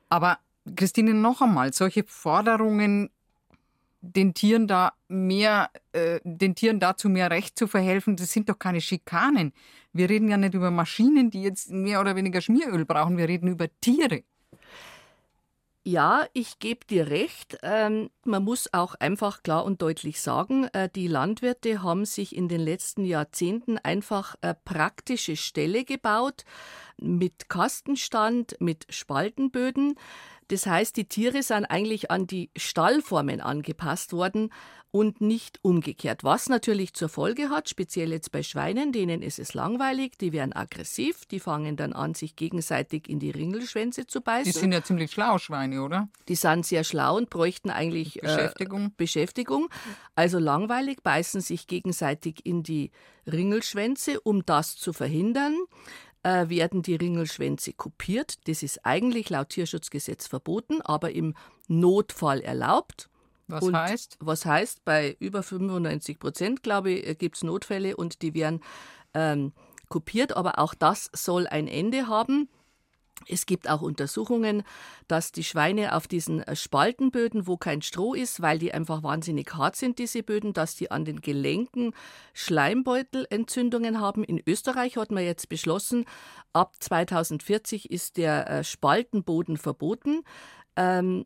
Aber 0.08 0.38
Christine, 0.76 1.14
noch 1.14 1.40
einmal, 1.42 1.72
solche 1.72 2.04
Forderungen 2.04 3.10
den 4.00 4.32
Tieren 4.32 4.68
da 4.68 4.92
mehr, 5.08 5.70
äh, 5.92 6.20
den 6.22 6.54
Tieren 6.54 6.78
dazu 6.78 7.08
mehr 7.08 7.30
Recht 7.30 7.58
zu 7.58 7.66
verhelfen, 7.66 8.16
das 8.16 8.32
sind 8.32 8.48
doch 8.48 8.58
keine 8.58 8.80
Schikanen. 8.80 9.52
Wir 9.92 10.08
reden 10.08 10.28
ja 10.28 10.36
nicht 10.36 10.54
über 10.54 10.70
Maschinen, 10.70 11.30
die 11.30 11.42
jetzt 11.42 11.70
mehr 11.70 12.00
oder 12.00 12.14
weniger 12.14 12.40
Schmieröl 12.40 12.84
brauchen, 12.84 13.16
wir 13.16 13.28
reden 13.28 13.48
über 13.48 13.66
Tiere. 13.80 14.22
Ja, 15.90 16.26
ich 16.34 16.58
gebe 16.58 16.84
dir 16.84 17.08
recht. 17.08 17.60
Ähm, 17.62 18.10
man 18.22 18.44
muss 18.44 18.68
auch 18.74 18.94
einfach 18.96 19.42
klar 19.42 19.64
und 19.64 19.80
deutlich 19.80 20.20
sagen, 20.20 20.64
äh, 20.74 20.90
die 20.94 21.08
Landwirte 21.08 21.82
haben 21.82 22.04
sich 22.04 22.36
in 22.36 22.46
den 22.46 22.60
letzten 22.60 23.06
Jahrzehnten 23.06 23.78
einfach 23.78 24.34
äh, 24.42 24.52
praktische 24.66 25.34
Ställe 25.34 25.86
gebaut 25.86 26.44
mit 26.98 27.48
Kastenstand, 27.48 28.54
mit 28.60 28.84
Spaltenböden. 28.90 29.94
Das 30.48 30.66
heißt, 30.66 30.94
die 30.94 31.08
Tiere 31.08 31.42
sind 31.42 31.64
eigentlich 31.64 32.10
an 32.10 32.26
die 32.26 32.50
Stallformen 32.54 33.40
angepasst 33.40 34.12
worden 34.12 34.50
und 34.90 35.20
nicht 35.20 35.58
umgekehrt. 35.62 36.24
Was 36.24 36.48
natürlich 36.48 36.94
zur 36.94 37.08
Folge 37.08 37.50
hat, 37.50 37.68
speziell 37.68 38.10
jetzt 38.10 38.32
bei 38.32 38.42
Schweinen, 38.42 38.92
denen 38.92 39.22
ist 39.22 39.38
es 39.38 39.54
langweilig, 39.54 40.16
die 40.18 40.32
werden 40.32 40.54
aggressiv, 40.54 41.26
die 41.26 41.40
fangen 41.40 41.76
dann 41.76 41.92
an, 41.92 42.14
sich 42.14 42.36
gegenseitig 42.36 43.08
in 43.08 43.18
die 43.18 43.30
Ringelschwänze 43.30 44.06
zu 44.06 44.20
beißen. 44.20 44.52
Die 44.52 44.58
sind 44.58 44.72
ja 44.72 44.82
ziemlich 44.82 45.10
schlau, 45.10 45.38
Schweine, 45.38 45.82
oder? 45.82 46.08
Die 46.28 46.34
sind 46.34 46.64
sehr 46.64 46.84
schlau 46.84 47.16
und 47.16 47.28
bräuchten 47.28 47.70
eigentlich 47.70 48.14
Beschäftigung. 48.20 48.86
Äh, 48.86 48.90
Beschäftigung. 48.96 49.68
Also 50.14 50.38
langweilig, 50.38 51.02
beißen 51.02 51.40
sich 51.40 51.66
gegenseitig 51.66 52.46
in 52.46 52.62
die 52.62 52.90
Ringelschwänze, 53.26 54.20
um 54.20 54.46
das 54.46 54.76
zu 54.76 54.92
verhindern 54.92 55.56
äh, 56.22 56.48
werden 56.48 56.82
die 56.82 56.96
Ringelschwänze 56.96 57.72
kopiert. 57.72 58.48
Das 58.48 58.62
ist 58.62 58.84
eigentlich 58.84 59.30
laut 59.30 59.50
Tierschutzgesetz 59.50 60.26
verboten, 60.26 60.80
aber 60.82 61.12
im 61.12 61.34
Notfall 61.68 62.40
erlaubt. 62.40 63.08
Was 63.48 63.64
und 63.64 63.74
heißt? 63.74 64.18
Was 64.20 64.44
heißt, 64.44 64.84
bei 64.84 65.16
über 65.18 65.42
95 65.42 66.18
Prozent, 66.18 66.62
glaube 66.62 66.90
ich, 66.92 67.06
äh, 67.06 67.14
gibt 67.14 67.36
es 67.36 67.42
Notfälle 67.42 67.96
und 67.96 68.22
die 68.22 68.34
werden 68.34 68.60
ähm, 69.14 69.52
kopiert, 69.88 70.36
aber 70.36 70.58
auch 70.58 70.74
das 70.74 71.10
soll 71.14 71.46
ein 71.46 71.66
Ende 71.66 72.06
haben. 72.06 72.48
Es 73.26 73.46
gibt 73.46 73.68
auch 73.68 73.82
Untersuchungen, 73.82 74.62
dass 75.08 75.32
die 75.32 75.42
Schweine 75.42 75.96
auf 75.96 76.06
diesen 76.06 76.42
äh, 76.42 76.54
Spaltenböden, 76.54 77.46
wo 77.46 77.56
kein 77.56 77.82
Stroh 77.82 78.14
ist, 78.14 78.40
weil 78.40 78.58
die 78.58 78.72
einfach 78.72 79.02
wahnsinnig 79.02 79.52
hart 79.54 79.76
sind, 79.76 79.98
diese 79.98 80.22
Böden, 80.22 80.52
dass 80.52 80.76
die 80.76 80.90
an 80.90 81.04
den 81.04 81.20
Gelenken 81.20 81.94
Schleimbeutelentzündungen 82.34 84.00
haben. 84.00 84.22
In 84.22 84.40
Österreich 84.46 84.96
hat 84.96 85.10
man 85.10 85.24
jetzt 85.24 85.48
beschlossen, 85.48 86.04
ab 86.52 86.76
2040 86.78 87.90
ist 87.90 88.18
der 88.18 88.48
äh, 88.48 88.64
Spaltenboden 88.64 89.56
verboten. 89.56 90.22
Ähm, 90.76 91.24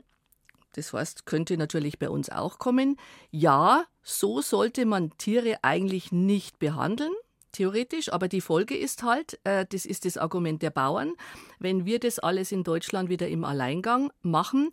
das 0.73 0.93
heißt, 0.93 1.27
könnte 1.27 1.57
natürlich 1.57 1.99
bei 1.99 2.09
uns 2.09 2.31
auch 2.31 2.59
kommen. 2.59 2.97
Ja, 3.31 3.85
so 4.03 4.41
sollte 4.41 4.87
man 4.87 5.17
Tiere 5.19 5.59
eigentlich 5.63 6.13
nicht 6.13 6.59
behandeln 6.59 7.13
theoretisch, 7.53 8.13
aber 8.13 8.29
die 8.29 8.41
Folge 8.41 8.77
ist 8.77 9.03
halt, 9.03 9.39
äh, 9.45 9.67
das 9.69 9.85
ist 9.85 10.05
das 10.05 10.17
Argument 10.17 10.63
der 10.63 10.71
Bauern, 10.71 11.13
wenn 11.59 11.85
wir 11.85 12.01
das 12.01 12.19
alles 12.19 12.51
in 12.51 12.65
Deutschland 12.65 13.09
wieder 13.09 13.29
im 13.29 13.45
Alleingang 13.45 14.11
machen, 14.23 14.73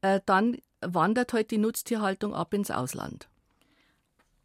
äh, 0.00 0.20
dann 0.24 0.56
wandert 0.80 1.32
halt 1.32 1.50
die 1.50 1.58
Nutztierhaltung 1.58 2.34
ab 2.34 2.54
ins 2.54 2.70
Ausland. 2.70 3.28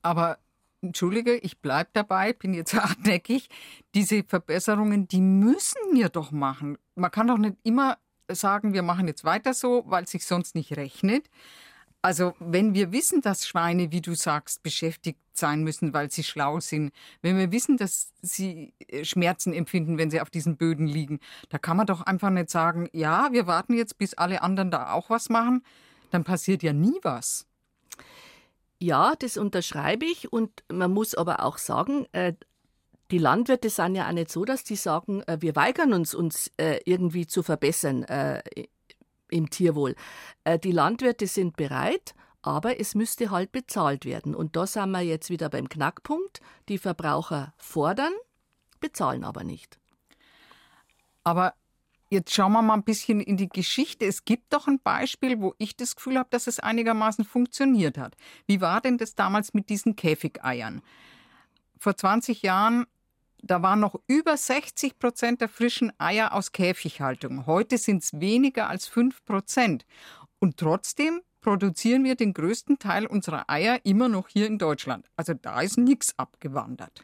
Aber 0.01 0.39
Entschuldige, 0.81 1.35
ich 1.37 1.59
bleibe 1.59 1.89
dabei, 1.93 2.33
bin 2.33 2.53
jetzt 2.53 2.73
hartnäckig. 2.75 3.49
Diese 3.95 4.23
Verbesserungen, 4.23 5.07
die 5.07 5.21
müssen 5.21 5.79
wir 5.93 6.09
doch 6.09 6.31
machen. 6.31 6.77
Man 6.95 7.11
kann 7.11 7.27
doch 7.27 7.37
nicht 7.37 7.57
immer 7.63 7.97
sagen, 8.29 8.74
wir 8.74 8.84
machen 8.84 9.07
jetzt 9.07 9.24
weiter 9.24 9.53
so, 9.53 9.84
weil 9.88 10.03
es 10.03 10.12
sich 10.12 10.25
sonst 10.25 10.55
nicht 10.55 10.75
rechnet. 10.77 11.29
Also 12.01 12.36
wenn 12.39 12.74
wir 12.74 12.91
wissen, 12.91 13.22
dass 13.22 13.48
Schweine, 13.48 13.91
wie 13.91 14.01
du 14.01 14.13
sagst, 14.13 14.63
beschäftigt 14.63 15.19
sein 15.34 15.63
müssen, 15.63 15.93
weil 15.93 16.12
sie 16.12 16.24
schlau 16.24 16.60
sind, 16.60 16.93
wenn 17.22 17.38
wir 17.38 17.51
wissen, 17.51 17.77
dass 17.77 18.13
sie 18.22 18.74
äh, 18.88 19.03
Schmerzen 19.03 19.53
empfinden, 19.53 19.98
wenn 19.98 20.12
sie 20.12 20.22
auf 20.22 20.29
diesen 20.29 20.57
Böden 20.57 20.88
liegen, 20.88 21.19
da 21.50 21.57
kann 21.57 21.77
man 21.77 21.88
doch 21.88 22.01
einfach 22.01 22.29
nicht 22.29 22.50
sagen, 22.50 22.88
ja, 22.93 23.29
wir 23.31 23.48
warten 23.48 23.74
jetzt, 23.74 23.98
bis 23.98 24.13
alle 24.13 24.41
anderen 24.41 24.72
da 24.72 24.91
auch 24.91 25.10
was 25.10 25.29
machen, 25.29 25.63
dann 26.12 26.24
passiert 26.24 26.63
ja 26.63 26.74
nie 26.74 26.98
was. 27.01 27.46
Ja, 28.79 29.15
das 29.17 29.38
unterschreibe 29.38 30.05
ich 30.05 30.31
und 30.31 30.63
man 30.72 30.91
muss 30.91 31.15
aber 31.15 31.43
auch 31.43 31.57
sagen, 31.57 32.05
äh, 32.12 32.34
die 33.11 33.17
Landwirte 33.17 33.69
sind 33.69 33.95
ja 33.95 34.07
auch 34.07 34.13
nicht 34.13 34.31
so, 34.31 34.45
dass 34.45 34.63
die 34.63 34.75
sagen, 34.75 35.21
äh, 35.23 35.37
wir 35.39 35.55
weigern 35.55 35.93
uns, 35.93 36.13
uns 36.13 36.51
irgendwie 36.57 37.27
zu 37.27 37.43
verbessern 37.43 38.05
im 39.29 39.49
Tierwohl. 39.49 39.95
Äh, 40.43 40.59
die 40.59 40.71
Landwirte 40.71 41.27
sind 41.27 41.57
bereit, 41.57 42.13
aber 42.41 42.79
es 42.79 42.95
müsste 42.95 43.29
halt 43.29 43.51
bezahlt 43.51 44.05
werden. 44.05 44.35
Und 44.35 44.55
da 44.55 44.67
sind 44.67 44.91
wir 44.91 45.01
jetzt 45.01 45.29
wieder 45.29 45.49
beim 45.49 45.69
Knackpunkt. 45.69 46.41
Die 46.69 46.77
Verbraucher 46.77 47.53
fordern, 47.57 48.13
bezahlen 48.79 49.23
aber 49.23 49.43
nicht. 49.43 49.79
Aber 51.23 51.53
jetzt 52.09 52.33
schauen 52.33 52.53
wir 52.53 52.61
mal 52.61 52.75
ein 52.75 52.83
bisschen 52.83 53.19
in 53.19 53.35
die 53.35 53.49
Geschichte. 53.49 54.05
Es 54.05 54.23
gibt 54.23 54.53
doch 54.53 54.67
ein 54.67 54.79
Beispiel, 54.79 55.41
wo 55.41 55.55
ich 55.57 55.75
das 55.75 55.95
Gefühl 55.95 56.17
habe, 56.17 56.29
dass 56.29 56.47
es 56.47 56.59
einigermaßen 56.59 57.25
funktioniert 57.25 57.97
hat. 57.97 58.15
Wie 58.45 58.61
war 58.61 58.79
denn 58.79 58.97
das 58.97 59.15
damals 59.15 59.53
mit 59.53 59.69
diesen 59.69 59.95
Käfigeiern? 59.95 60.81
Vor 61.79 61.97
20 61.97 62.43
Jahren 62.43 62.85
da 63.47 63.61
waren 63.61 63.79
noch 63.79 63.95
über 64.07 64.37
60 64.37 64.99
Prozent 64.99 65.41
der 65.41 65.49
frischen 65.49 65.91
Eier 65.99 66.33
aus 66.33 66.51
Käfighaltung. 66.51 67.45
Heute 67.45 67.77
sind 67.77 68.03
es 68.03 68.19
weniger 68.19 68.69
als 68.69 68.87
5 68.87 69.25
Prozent. 69.25 69.85
Und 70.39 70.57
trotzdem 70.57 71.21
produzieren 71.41 72.03
wir 72.03 72.15
den 72.15 72.33
größten 72.33 72.79
Teil 72.79 73.05
unserer 73.05 73.49
Eier 73.49 73.79
immer 73.83 74.09
noch 74.09 74.27
hier 74.27 74.47
in 74.47 74.57
Deutschland. 74.57 75.05
Also 75.15 75.33
da 75.33 75.61
ist 75.61 75.77
nichts 75.77 76.13
abgewandert. 76.17 77.03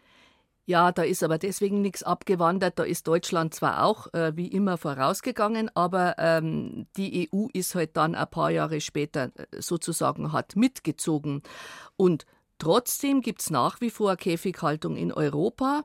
Ja, 0.66 0.94
da 0.94 1.04
ist 1.04 1.24
aber 1.24 1.38
deswegen 1.38 1.82
nichts 1.82 2.04
abgewandert. 2.04 2.80
Da 2.80 2.84
ist 2.84 3.08
Deutschland 3.08 3.54
zwar 3.54 3.84
auch 3.84 4.14
äh, 4.14 4.36
wie 4.38 4.48
immer 4.48 4.78
vorausgegangen, 4.78 5.70
aber 5.76 6.16
ähm, 6.18 6.88
die 6.96 7.30
EU 7.34 7.48
ist 7.52 7.76
halt 7.76 7.98
dann 7.98 8.16
ein 8.16 8.30
paar 8.30 8.50
Jahre 8.50 8.80
später 8.80 9.32
äh, 9.36 9.62
sozusagen 9.62 10.32
hat 10.32 10.56
mitgezogen. 10.56 11.42
Und 11.98 12.26
trotzdem 12.60 13.22
gibt 13.22 13.42
es 13.42 13.50
nach 13.50 13.82
wie 13.82 13.90
vor 13.90 14.16
Käfighaltung 14.16 14.96
in 14.96 15.12
Europa. 15.12 15.84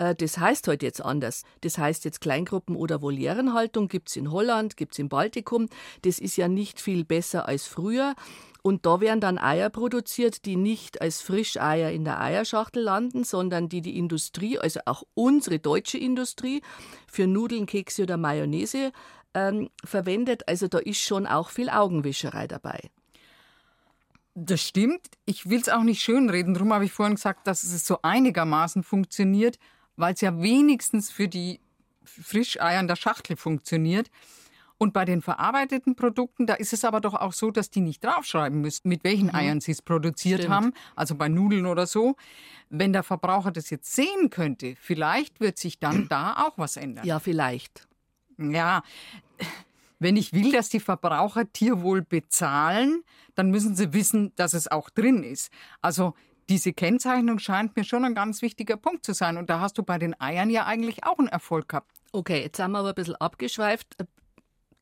Äh, 0.00 0.16
das 0.16 0.38
heißt 0.38 0.66
heute 0.66 0.86
jetzt 0.86 1.04
anders. 1.04 1.44
Das 1.60 1.78
heißt 1.78 2.04
jetzt 2.04 2.20
Kleingruppen- 2.20 2.76
oder 2.76 3.02
Volierenhaltung 3.02 3.86
gibt 3.86 4.08
es 4.08 4.16
in 4.16 4.32
Holland, 4.32 4.76
gibt 4.76 4.94
es 4.94 4.98
im 4.98 5.08
Baltikum. 5.08 5.68
Das 6.02 6.18
ist 6.18 6.36
ja 6.36 6.48
nicht 6.48 6.80
viel 6.80 7.04
besser 7.04 7.46
als 7.46 7.66
früher. 7.66 8.14
Und 8.62 8.84
da 8.84 9.00
werden 9.00 9.20
dann 9.20 9.38
Eier 9.38 9.70
produziert, 9.70 10.44
die 10.44 10.56
nicht 10.56 11.00
als 11.00 11.22
Frischeier 11.22 11.92
in 11.92 12.04
der 12.04 12.20
Eierschachtel 12.20 12.82
landen, 12.82 13.24
sondern 13.24 13.68
die 13.68 13.80
die 13.80 13.96
Industrie, 13.96 14.58
also 14.58 14.80
auch 14.84 15.02
unsere 15.14 15.58
deutsche 15.58 15.96
Industrie, 15.96 16.60
für 17.06 17.26
Nudeln, 17.26 17.64
Kekse 17.64 18.02
oder 18.02 18.16
Mayonnaise 18.18 18.92
ähm, 19.32 19.70
verwendet. 19.82 20.46
Also 20.46 20.68
da 20.68 20.78
ist 20.78 21.00
schon 21.00 21.26
auch 21.26 21.48
viel 21.48 21.70
Augenwischerei 21.70 22.46
dabei. 22.48 22.90
Das 24.34 24.60
stimmt. 24.60 25.08
Ich 25.24 25.48
will 25.48 25.60
es 25.60 25.68
auch 25.70 25.82
nicht 25.82 26.02
schönreden. 26.02 26.54
Darum 26.54 26.72
habe 26.72 26.84
ich 26.84 26.92
vorhin 26.92 27.16
gesagt, 27.16 27.46
dass 27.46 27.62
es 27.64 27.86
so 27.86 27.98
einigermaßen 28.02 28.82
funktioniert 28.82 29.58
weil 30.00 30.14
es 30.14 30.20
ja 30.20 30.40
wenigstens 30.40 31.10
für 31.10 31.28
die 31.28 31.60
Frischeier 32.04 32.80
in 32.80 32.88
der 32.88 32.96
Schachtel 32.96 33.36
funktioniert. 33.36 34.10
Und 34.78 34.94
bei 34.94 35.04
den 35.04 35.20
verarbeiteten 35.20 35.94
Produkten, 35.94 36.46
da 36.46 36.54
ist 36.54 36.72
es 36.72 36.86
aber 36.86 37.02
doch 37.02 37.12
auch 37.12 37.34
so, 37.34 37.50
dass 37.50 37.68
die 37.68 37.82
nicht 37.82 38.02
draufschreiben 38.02 38.62
müssen, 38.62 38.88
mit 38.88 39.04
welchen 39.04 39.26
mhm. 39.26 39.34
Eiern 39.34 39.60
sie 39.60 39.72
es 39.72 39.82
produziert 39.82 40.40
Stimmt. 40.40 40.54
haben, 40.54 40.72
also 40.96 41.14
bei 41.14 41.28
Nudeln 41.28 41.66
oder 41.66 41.86
so. 41.86 42.16
Wenn 42.70 42.94
der 42.94 43.02
Verbraucher 43.02 43.50
das 43.50 43.68
jetzt 43.68 43.94
sehen 43.94 44.30
könnte, 44.30 44.76
vielleicht 44.80 45.38
wird 45.40 45.58
sich 45.58 45.78
dann 45.78 46.06
da 46.08 46.46
auch 46.46 46.56
was 46.56 46.78
ändern. 46.78 47.04
Ja, 47.04 47.18
vielleicht. 47.18 47.86
Ja, 48.38 48.82
wenn 49.98 50.16
ich 50.16 50.32
will, 50.32 50.50
dass 50.50 50.70
die 50.70 50.80
Verbraucher 50.80 51.52
Tierwohl 51.52 52.00
bezahlen, 52.00 53.04
dann 53.34 53.50
müssen 53.50 53.76
sie 53.76 53.92
wissen, 53.92 54.32
dass 54.36 54.54
es 54.54 54.66
auch 54.66 54.88
drin 54.88 55.22
ist. 55.22 55.52
Also 55.82 56.14
diese 56.50 56.72
Kennzeichnung 56.72 57.38
scheint 57.38 57.76
mir 57.76 57.84
schon 57.84 58.04
ein 58.04 58.14
ganz 58.14 58.42
wichtiger 58.42 58.76
Punkt 58.76 59.06
zu 59.06 59.14
sein. 59.14 59.36
Und 59.36 59.48
da 59.48 59.60
hast 59.60 59.78
du 59.78 59.84
bei 59.84 59.98
den 59.98 60.20
Eiern 60.20 60.50
ja 60.50 60.66
eigentlich 60.66 61.04
auch 61.04 61.18
einen 61.18 61.28
Erfolg 61.28 61.68
gehabt. 61.68 61.92
Okay, 62.12 62.42
jetzt 62.42 62.58
haben 62.58 62.72
wir 62.72 62.80
aber 62.80 62.88
ein 62.88 62.94
bisschen 62.96 63.14
abgeschweift. 63.16 63.96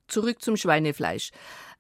Zurück 0.09 0.41
zum 0.41 0.57
Schweinefleisch. 0.57 1.31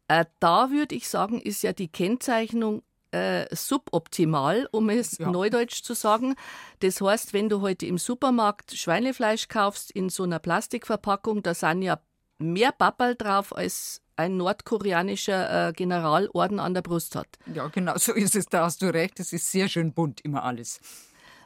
Äh, 0.07 0.26
da 0.40 0.71
würde 0.71 0.95
ich 0.95 1.09
sagen, 1.09 1.40
ist 1.40 1.62
ja 1.62 1.73
die 1.73 1.88
Kennzeichnung 1.88 2.83
äh, 3.12 3.47
suboptimal, 3.54 4.68
um 4.73 4.90
es 4.90 5.16
ja. 5.16 5.30
neudeutsch 5.30 5.83
zu 5.83 5.95
sagen. 5.95 6.35
Das 6.80 7.00
heißt, 7.00 7.33
wenn 7.33 7.49
du 7.49 7.62
heute 7.62 7.87
im 7.87 7.97
Supermarkt 7.97 8.76
Schweinefleisch 8.76 9.49
kaufst 9.49 9.90
in 9.90 10.11
so 10.11 10.25
einer 10.25 10.38
Plastikverpackung, 10.38 11.42
da 11.42 11.54
sind 11.54 11.80
ja 11.80 11.99
mehr 12.37 12.73
Bappel 12.73 13.14
drauf 13.14 13.57
als 13.57 14.02
ein 14.18 14.37
nordkoreanischer 14.37 15.68
äh, 15.68 15.72
Generalorden 15.72 16.58
an 16.58 16.75
der 16.75 16.82
Brust 16.82 17.14
hat. 17.14 17.28
Ja, 17.54 17.68
genau 17.68 17.96
so 17.96 18.12
ist 18.12 18.34
es, 18.34 18.46
da 18.46 18.64
hast 18.64 18.82
du 18.82 18.92
recht. 18.92 19.20
Es 19.20 19.32
ist 19.32 19.50
sehr 19.50 19.68
schön 19.68 19.92
bunt 19.92 20.20
immer 20.22 20.42
alles. 20.42 20.80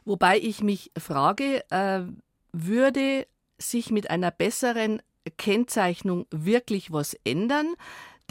Wobei 0.04 0.38
ich 0.38 0.62
mich 0.62 0.90
frage, 0.98 1.64
äh, 1.70 2.00
würde 2.52 3.26
sich 3.58 3.90
mit 3.90 4.10
einer 4.10 4.30
besseren 4.30 5.02
Kennzeichnung 5.36 6.26
wirklich 6.30 6.92
was 6.92 7.14
ändern? 7.24 7.74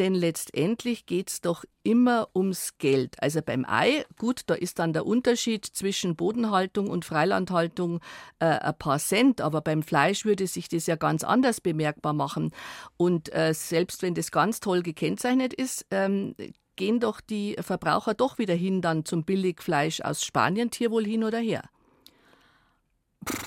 Denn 0.01 0.15
letztendlich 0.15 1.05
geht 1.05 1.29
es 1.29 1.41
doch 1.41 1.63
immer 1.84 2.27
ums 2.36 2.79
Geld. 2.79 3.22
Also 3.22 3.43
beim 3.43 3.65
Ei, 3.67 4.03
gut, 4.17 4.41
da 4.48 4.55
ist 4.55 4.79
dann 4.79 4.93
der 4.93 5.05
Unterschied 5.05 5.63
zwischen 5.63 6.15
Bodenhaltung 6.15 6.89
und 6.89 7.05
Freilandhaltung 7.05 8.00
äh, 8.39 8.46
ein 8.46 8.75
paar 8.79 8.98
Cent, 8.98 9.41
aber 9.41 9.62
beim 9.62 9.84
Fleisch 9.84 10.25
würde 10.25 10.48
sich 10.48 10.70
das 10.70 10.88
ja 10.88 10.96
ganz 10.96 11.24
anders 11.24 11.62
bemerkbar 11.62 12.13
machen. 12.13 12.50
Und 12.98 13.31
äh, 13.31 13.53
selbst 13.53 14.01
wenn 14.01 14.15
das 14.15 14.31
ganz 14.31 14.60
toll 14.60 14.81
gekennzeichnet 14.81 15.53
ist, 15.53 15.86
ähm, 15.91 16.34
gehen 16.77 17.00
doch 17.00 17.22
die 17.22 17.55
Verbraucher 17.60 18.15
doch 18.15 18.39
wieder 18.39 18.55
hin 18.55 18.81
dann 18.81 19.05
zum 19.05 19.24
Billigfleisch 19.24 20.01
aus 20.01 20.25
Spanien, 20.25 20.72
Tierwohl 20.72 21.05
hin 21.05 21.24
oder 21.24 21.38
her. 21.38 21.62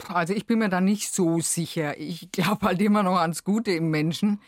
Also 0.06 0.34
ich 0.34 0.46
bin 0.46 0.60
mir 0.60 0.68
da 0.68 0.80
nicht 0.80 1.12
so 1.12 1.40
sicher. 1.40 1.98
Ich 1.98 2.30
glaube 2.30 2.64
halt 2.64 2.80
immer 2.80 3.02
noch 3.02 3.18
ans 3.18 3.42
Gute 3.42 3.72
im 3.72 3.90
Menschen. 3.90 4.40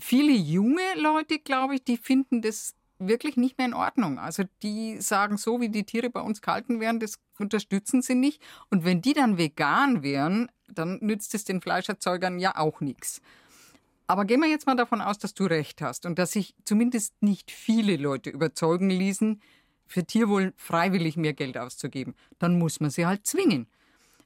Viele 0.00 0.32
junge 0.32 0.82
Leute, 0.96 1.38
glaube 1.38 1.76
ich, 1.76 1.84
die 1.84 1.96
finden 1.96 2.42
das 2.42 2.74
wirklich 2.98 3.36
nicht 3.36 3.58
mehr 3.58 3.66
in 3.66 3.74
Ordnung. 3.74 4.18
Also 4.18 4.44
die 4.62 5.00
sagen, 5.00 5.36
so 5.36 5.60
wie 5.60 5.68
die 5.68 5.84
Tiere 5.84 6.10
bei 6.10 6.20
uns 6.20 6.42
gehalten 6.42 6.80
werden, 6.80 7.00
das 7.00 7.18
unterstützen 7.38 8.02
sie 8.02 8.14
nicht. 8.14 8.42
Und 8.68 8.84
wenn 8.84 9.02
die 9.02 9.14
dann 9.14 9.38
vegan 9.38 10.02
wären, 10.02 10.50
dann 10.68 10.98
nützt 11.00 11.34
es 11.34 11.44
den 11.44 11.60
Fleischerzeugern 11.60 12.38
ja 12.38 12.56
auch 12.56 12.80
nichts. 12.80 13.20
Aber 14.06 14.24
gehen 14.24 14.40
wir 14.40 14.48
jetzt 14.48 14.66
mal 14.66 14.76
davon 14.76 15.00
aus, 15.00 15.18
dass 15.18 15.34
du 15.34 15.44
recht 15.44 15.80
hast 15.82 16.04
und 16.04 16.18
dass 16.18 16.32
sich 16.32 16.54
zumindest 16.64 17.14
nicht 17.22 17.50
viele 17.50 17.96
Leute 17.96 18.30
überzeugen 18.30 18.90
ließen, 18.90 19.40
für 19.86 20.04
Tierwohl 20.04 20.52
freiwillig 20.56 21.16
mehr 21.16 21.32
Geld 21.32 21.58
auszugeben. 21.58 22.14
Dann 22.38 22.58
muss 22.58 22.80
man 22.80 22.90
sie 22.90 23.06
halt 23.06 23.26
zwingen. 23.26 23.66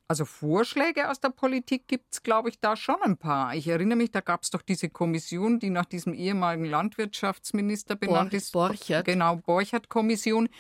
Also 0.07 0.27
Vorschläge 0.27 1.11
aus 1.11 1.19
der 1.19 1.31
Politik 1.31 1.89
gibt 1.89 2.13
es, 2.13 2.23
glaube 2.23 2.51
ich, 2.51 2.61
da 2.61 2.77
schon 2.77 3.01
ein 3.03 3.17
paar. 3.17 3.55
Ich 3.55 3.67
erinnere 3.69 3.97
mich, 3.97 4.11
da 4.11 4.21
gab 4.21 4.43
es 4.43 4.51
doch 4.51 4.61
diese 4.61 4.91
Kommission, 4.91 5.59
die 5.59 5.71
nach 5.71 5.87
diesem 5.87 6.13
ehemaligen 6.13 6.67
Landwirtschaftsminister 6.67 7.97
benannt 7.97 8.31
Bor 8.31 8.37
ist. 8.37 8.53
Borchert. 8.53 9.07
Genau, 9.07 9.37
Borchert-Kommission. 9.37 10.51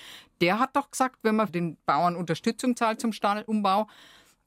Der 0.40 0.58
hat 0.58 0.74
doch 0.76 0.90
gesagt, 0.90 1.18
wenn 1.22 1.36
man 1.36 1.52
den 1.52 1.76
Bauern 1.84 2.16
Unterstützung 2.16 2.74
zahlt 2.74 3.00
zum 3.00 3.12
Stallumbau, 3.12 3.86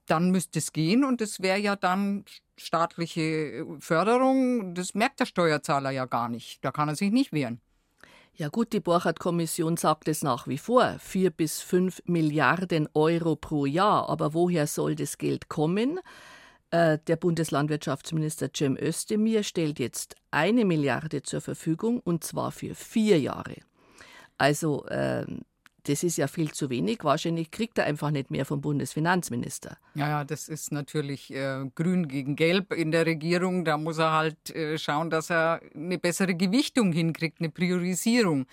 dann 0.08 0.32
müsste 0.32 0.58
es 0.58 0.74
gehen 0.74 1.04
und 1.04 1.22
es 1.22 1.42
wäre 1.42 1.60
ja 1.60 1.76
dann 1.76 2.26
staatliche 2.58 3.68
Förderung. 3.80 4.74
Das 4.74 4.96
merkt 4.96 5.20
der 5.20 5.26
Steuerzahler 5.26 5.92
ja 5.92 6.06
gar 6.06 6.28
nicht. 6.28 6.64
Da 6.66 6.72
kann 6.72 6.90
er 6.90 6.96
sich 6.96 7.12
nicht 7.12 7.34
wehren. 7.34 7.62
Ja 8.40 8.50
gut, 8.50 8.72
die 8.72 8.80
Borchardt-Kommission 8.80 9.78
sagt 9.78 10.08
es 10.08 10.22
nach 10.22 10.48
wie 10.48 10.60
vor, 10.60 10.98
vier 11.00 11.32
bis 11.32 11.60
fünf 11.60 12.04
Milliarden 12.06 12.88
Euro 12.94 13.36
pro 13.36 13.66
Jahr. 13.66 14.08
Aber 14.10 14.36
woher 14.36 14.68
soll 14.68 14.96
das 14.96 15.18
Geld 15.18 15.50
kommen? 15.50 16.00
Äh, 16.70 17.00
der 17.08 17.16
Bundeslandwirtschaftsminister 17.16 18.50
Cem 18.56 18.78
Özdemir 18.78 19.42
stellt 19.42 19.80
jetzt 19.80 20.14
eine 20.30 20.66
Milliarde 20.66 21.24
zur 21.24 21.42
Verfügung 21.42 22.00
und 22.00 22.24
zwar 22.24 22.52
für 22.52 22.76
vier 22.76 23.20
Jahre. 23.20 23.56
Also 24.38 24.86
äh, 24.86 25.26
das 25.88 26.04
ist 26.04 26.18
ja 26.18 26.28
viel 26.28 26.52
zu 26.52 26.70
wenig. 26.70 27.04
Wahrscheinlich 27.04 27.52
kriegt 27.52 27.78
er 27.78 27.86
einfach 27.86 28.12
nicht 28.12 28.30
mehr 28.30 28.46
vom 28.46 28.62
Bundesfinanzminister. 28.62 29.78
Ja, 29.96 30.10
ja, 30.10 30.24
das 30.24 30.50
ist 30.50 30.72
natürlich 30.72 31.34
äh, 31.34 31.66
grün 31.76 32.08
gegen 32.08 32.36
gelb 32.36 32.74
in 32.74 32.92
der 32.92 33.06
Regierung. 33.06 33.64
Da 33.64 33.78
muss 33.78 33.98
er 33.98 34.12
halt 34.12 34.50
äh, 34.56 34.78
schauen, 34.78 35.10
dass 35.10 35.30
er 35.30 35.62
eine 35.74 35.98
bessere 35.98 36.36
Gewichtung 36.36 36.92
hinkriegt, 36.92 37.40
eine 37.40 37.50
Priorisierung. 37.50 38.46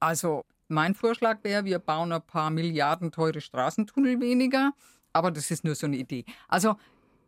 Also 0.00 0.44
mein 0.68 0.94
Vorschlag 0.94 1.38
wäre, 1.44 1.64
wir 1.64 1.78
bauen 1.78 2.12
ein 2.12 2.22
paar 2.22 2.50
Milliarden 2.50 3.12
teure 3.12 3.40
Straßentunnel 3.40 4.20
weniger. 4.20 4.72
Aber 5.12 5.30
das 5.30 5.50
ist 5.50 5.62
nur 5.64 5.76
so 5.76 5.86
eine 5.86 5.96
Idee. 5.96 6.24
Also 6.48 6.74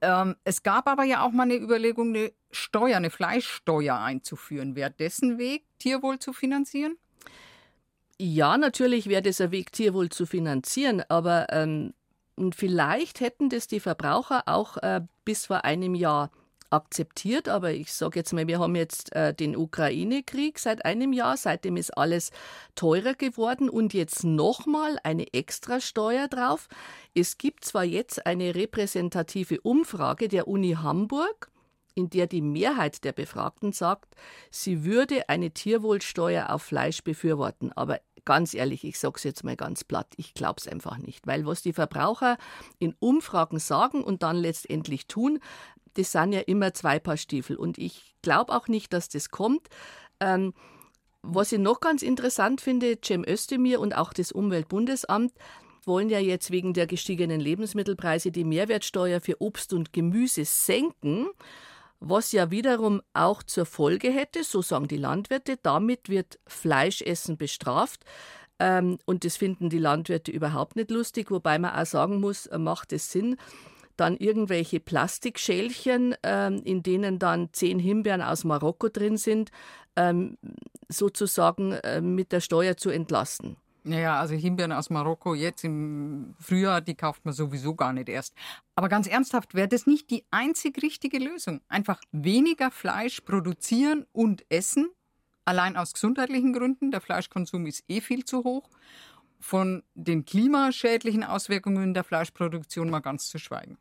ähm, 0.01 0.35
es 0.45 0.63
gab 0.63 0.89
aber 0.89 1.05
ja 1.05 1.23
auch 1.23 1.31
mal 1.31 1.45
eine 1.45 1.57
Überlegung, 1.57 2.09
eine 2.09 2.33
Steuer, 2.51 2.97
eine 2.97 3.11
Fleischsteuer 3.11 3.97
einzuführen. 3.97 4.75
Wäre 4.75 4.91
dessen 4.91 5.39
Weg, 5.39 5.65
Tierwohl 5.79 6.19
zu 6.19 6.33
finanzieren? 6.33 6.97
Ja, 8.19 8.57
natürlich 8.57 9.09
wäre 9.09 9.23
das 9.23 9.41
ein 9.41 9.51
Weg, 9.51 9.73
Tierwohl 9.73 10.09
zu 10.09 10.25
finanzieren, 10.25 11.03
aber 11.09 11.49
ähm, 11.51 11.93
vielleicht 12.55 13.21
hätten 13.21 13.51
das 13.51 13.67
die 13.67 13.81
Verbraucher 13.81 14.45
auch 14.47 14.79
äh, 14.79 15.03
bis 15.25 15.47
vor 15.47 15.65
einem 15.65 15.95
Jahr 15.95 16.31
akzeptiert, 16.71 17.49
aber 17.49 17.73
ich 17.73 17.93
sage 17.93 18.19
jetzt 18.19 18.33
mal, 18.33 18.47
wir 18.47 18.59
haben 18.59 18.75
jetzt 18.75 19.15
äh, 19.15 19.35
den 19.35 19.57
Ukraine-Krieg 19.57 20.59
seit 20.59 20.85
einem 20.85 21.13
Jahr, 21.13 21.37
seitdem 21.37 21.77
ist 21.77 21.97
alles 21.97 22.31
teurer 22.75 23.15
geworden 23.15 23.69
und 23.69 23.95
jetzt 23.95 24.25
nochmal 24.25 24.99
eine 25.05 25.33
Extrasteuer 25.33 26.27
drauf. 26.27 26.69
Es 27.15 27.39
gibt 27.39 27.65
zwar 27.65 27.85
jetzt 27.85 28.27
eine 28.27 28.55
repräsentative 28.55 29.61
Umfrage 29.61 30.29
der 30.29 30.49
Uni 30.49 30.73
Hamburg, 30.73 31.51
in 31.95 32.11
der 32.11 32.27
die 32.27 32.43
Mehrheit 32.43 33.05
der 33.05 33.13
Befragten 33.13 33.73
sagt, 33.73 34.15
sie 34.51 34.85
würde 34.85 35.29
eine 35.29 35.51
Tierwohlsteuer 35.51 36.51
auf 36.51 36.63
Fleisch 36.63 37.03
befürworten. 37.03 37.73
Aber 37.73 38.01
ganz 38.27 38.53
ehrlich, 38.53 38.85
ich 38.85 38.99
sage 38.99 39.15
es 39.17 39.25
jetzt 39.25 39.45
mal 39.45 39.57
ganz 39.57 39.85
platt, 39.85 40.13
ich 40.19 40.35
glaube 40.35 40.57
es 40.59 40.69
einfach 40.69 40.99
nicht. 40.99 41.27
Weil 41.27 41.47
was 41.47 41.63
die 41.63 41.73
Verbraucher 41.73 42.37
in 42.79 42.95
Umfragen 42.99 43.59
sagen 43.59 44.05
und 44.05 44.23
dann 44.23 44.37
letztendlich 44.37 45.07
tun, 45.07 45.39
das 45.95 46.13
sind 46.13 46.33
ja 46.33 46.41
immer 46.41 46.75
zwei 46.75 46.99
Paar 46.99 47.17
Stiefel. 47.17 47.57
Und 47.57 47.79
ich 47.79 48.15
glaube 48.21 48.53
auch 48.53 48.69
nicht, 48.69 48.93
dass 48.93 49.09
das 49.09 49.31
kommt. 49.31 49.69
Ähm, 50.21 50.53
was 51.23 51.53
ich 51.53 51.59
noch 51.59 51.81
ganz 51.81 52.03
interessant 52.03 52.61
finde, 52.61 52.99
Cem 53.03 53.25
Özdemir 53.27 53.81
und 53.81 53.97
auch 53.97 54.13
das 54.13 54.31
Umweltbundesamt 54.31 55.33
wollen 55.85 56.11
ja 56.11 56.19
jetzt 56.19 56.51
wegen 56.51 56.75
der 56.75 56.87
gestiegenen 56.87 57.41
Lebensmittelpreise 57.41 58.31
die 58.31 58.45
Mehrwertsteuer 58.45 59.21
für 59.21 59.41
Obst 59.41 59.73
und 59.73 59.93
Gemüse 59.93 60.45
senken 60.45 61.29
was 62.01 62.33
ja 62.33 62.51
wiederum 62.51 63.03
auch 63.15 63.43
zur 63.43 63.67
Folge 63.67 64.11
hätte, 64.11 64.45
so 64.45 64.63
sagen 64.63 64.89
die 64.89 64.97
Landwirte, 64.97 65.59
damit 65.63 66.09
wird 66.09 66.39
Fleischessen 66.47 67.37
bestraft. 67.37 68.05
Ähm, 68.59 68.99
und 69.05 69.25
das 69.25 69.37
finden 69.37 69.69
die 69.69 69.79
Landwirte 69.79 70.31
überhaupt 70.31 70.77
nicht 70.77 70.91
lustig, 70.91 71.31
wobei 71.31 71.59
man 71.59 71.75
auch 71.75 71.87
sagen 71.87 72.21
muss, 72.21 72.47
äh, 72.47 72.59
macht 72.59 72.93
es 72.93 73.13
Sinn, 73.13 73.37
dann 73.97 74.17
irgendwelche 74.17 74.81
Plastikschälchen, 74.81 76.15
ähm, 76.23 76.63
in 76.65 76.83
denen 76.83 77.19
dann 77.19 77.51
zehn 77.53 77.79
Himbeeren 77.79 78.23
aus 78.23 78.45
Marokko 78.45 78.89
drin 78.89 79.17
sind, 79.17 79.51
ähm, 79.97 80.39
sozusagen 80.89 81.73
äh, 81.73 82.01
mit 82.01 82.33
der 82.33 82.41
Steuer 82.41 82.77
zu 82.77 82.91
entlasten. 82.91 83.57
Naja, 83.87 84.19
also 84.19 84.35
Himbeeren 84.35 84.73
aus 84.73 84.91
Marokko 84.91 85.37
jetzt 85.37 85.63
im 85.63 86.35
Frühjahr, 86.41 86.81
die 86.81 86.97
kauft 86.97 87.25
man 87.25 87.33
sowieso 87.33 87.77
gar 87.77 87.93
nicht 87.93 88.09
erst. 88.09 88.35
Aber 88.75 88.89
ganz 88.89 89.07
ernsthaft, 89.07 89.55
wäre 89.55 89.69
das 89.69 89.87
nicht 89.87 90.11
die 90.11 90.25
einzig 90.33 90.83
richtige 90.83 91.19
Lösung? 91.19 91.61
Einfach 91.69 92.01
weniger 92.11 92.73
Fleisch 92.73 93.21
produzieren 93.21 94.05
und 94.11 94.45
essen, 94.51 94.89
allein 95.45 95.77
aus 95.77 95.93
gesundheitlichen 95.93 96.53
Gründen. 96.53 96.91
Der 96.91 97.01
Fleischkonsum 97.01 97.65
ist 97.67 97.85
eh 97.87 98.01
viel 98.01 98.25
zu 98.25 98.43
hoch. 98.43 98.69
Von 99.39 99.85
den 99.95 100.25
klimaschädlichen 100.25 101.23
Auswirkungen 101.23 101.95
der 101.95 102.03
Fleischproduktion 102.03 102.91
mal 102.91 102.99
ganz 102.99 103.29
zu 103.29 103.39
schweigen. 103.39 103.79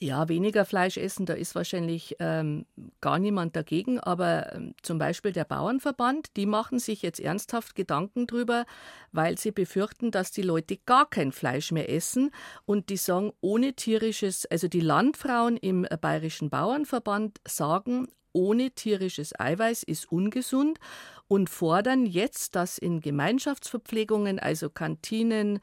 Ja, 0.00 0.28
weniger 0.28 0.64
Fleisch 0.64 0.96
essen, 0.96 1.24
da 1.24 1.34
ist 1.34 1.54
wahrscheinlich 1.54 2.16
ähm, 2.18 2.66
gar 3.00 3.18
niemand 3.18 3.54
dagegen, 3.54 4.00
aber 4.00 4.52
ähm, 4.52 4.74
zum 4.82 4.98
Beispiel 4.98 5.32
der 5.32 5.44
Bauernverband, 5.44 6.36
die 6.36 6.46
machen 6.46 6.80
sich 6.80 7.02
jetzt 7.02 7.20
ernsthaft 7.20 7.76
Gedanken 7.76 8.26
drüber, 8.26 8.66
weil 9.12 9.38
sie 9.38 9.52
befürchten, 9.52 10.10
dass 10.10 10.32
die 10.32 10.42
Leute 10.42 10.78
gar 10.84 11.08
kein 11.08 11.30
Fleisch 11.30 11.70
mehr 11.70 11.88
essen 11.88 12.32
und 12.66 12.88
die 12.88 12.96
sagen, 12.96 13.32
ohne 13.40 13.74
tierisches, 13.74 14.46
also 14.46 14.66
die 14.66 14.80
Landfrauen 14.80 15.56
im 15.56 15.84
äh, 15.84 15.96
Bayerischen 15.98 16.50
Bauernverband 16.50 17.40
sagen, 17.46 18.08
ohne 18.32 18.72
tierisches 18.72 19.38
Eiweiß 19.38 19.84
ist 19.84 20.10
ungesund 20.10 20.80
und 21.28 21.48
fordern 21.48 22.04
jetzt, 22.04 22.56
dass 22.56 22.78
in 22.78 23.00
Gemeinschaftsverpflegungen, 23.00 24.40
also 24.40 24.70
Kantinen, 24.70 25.60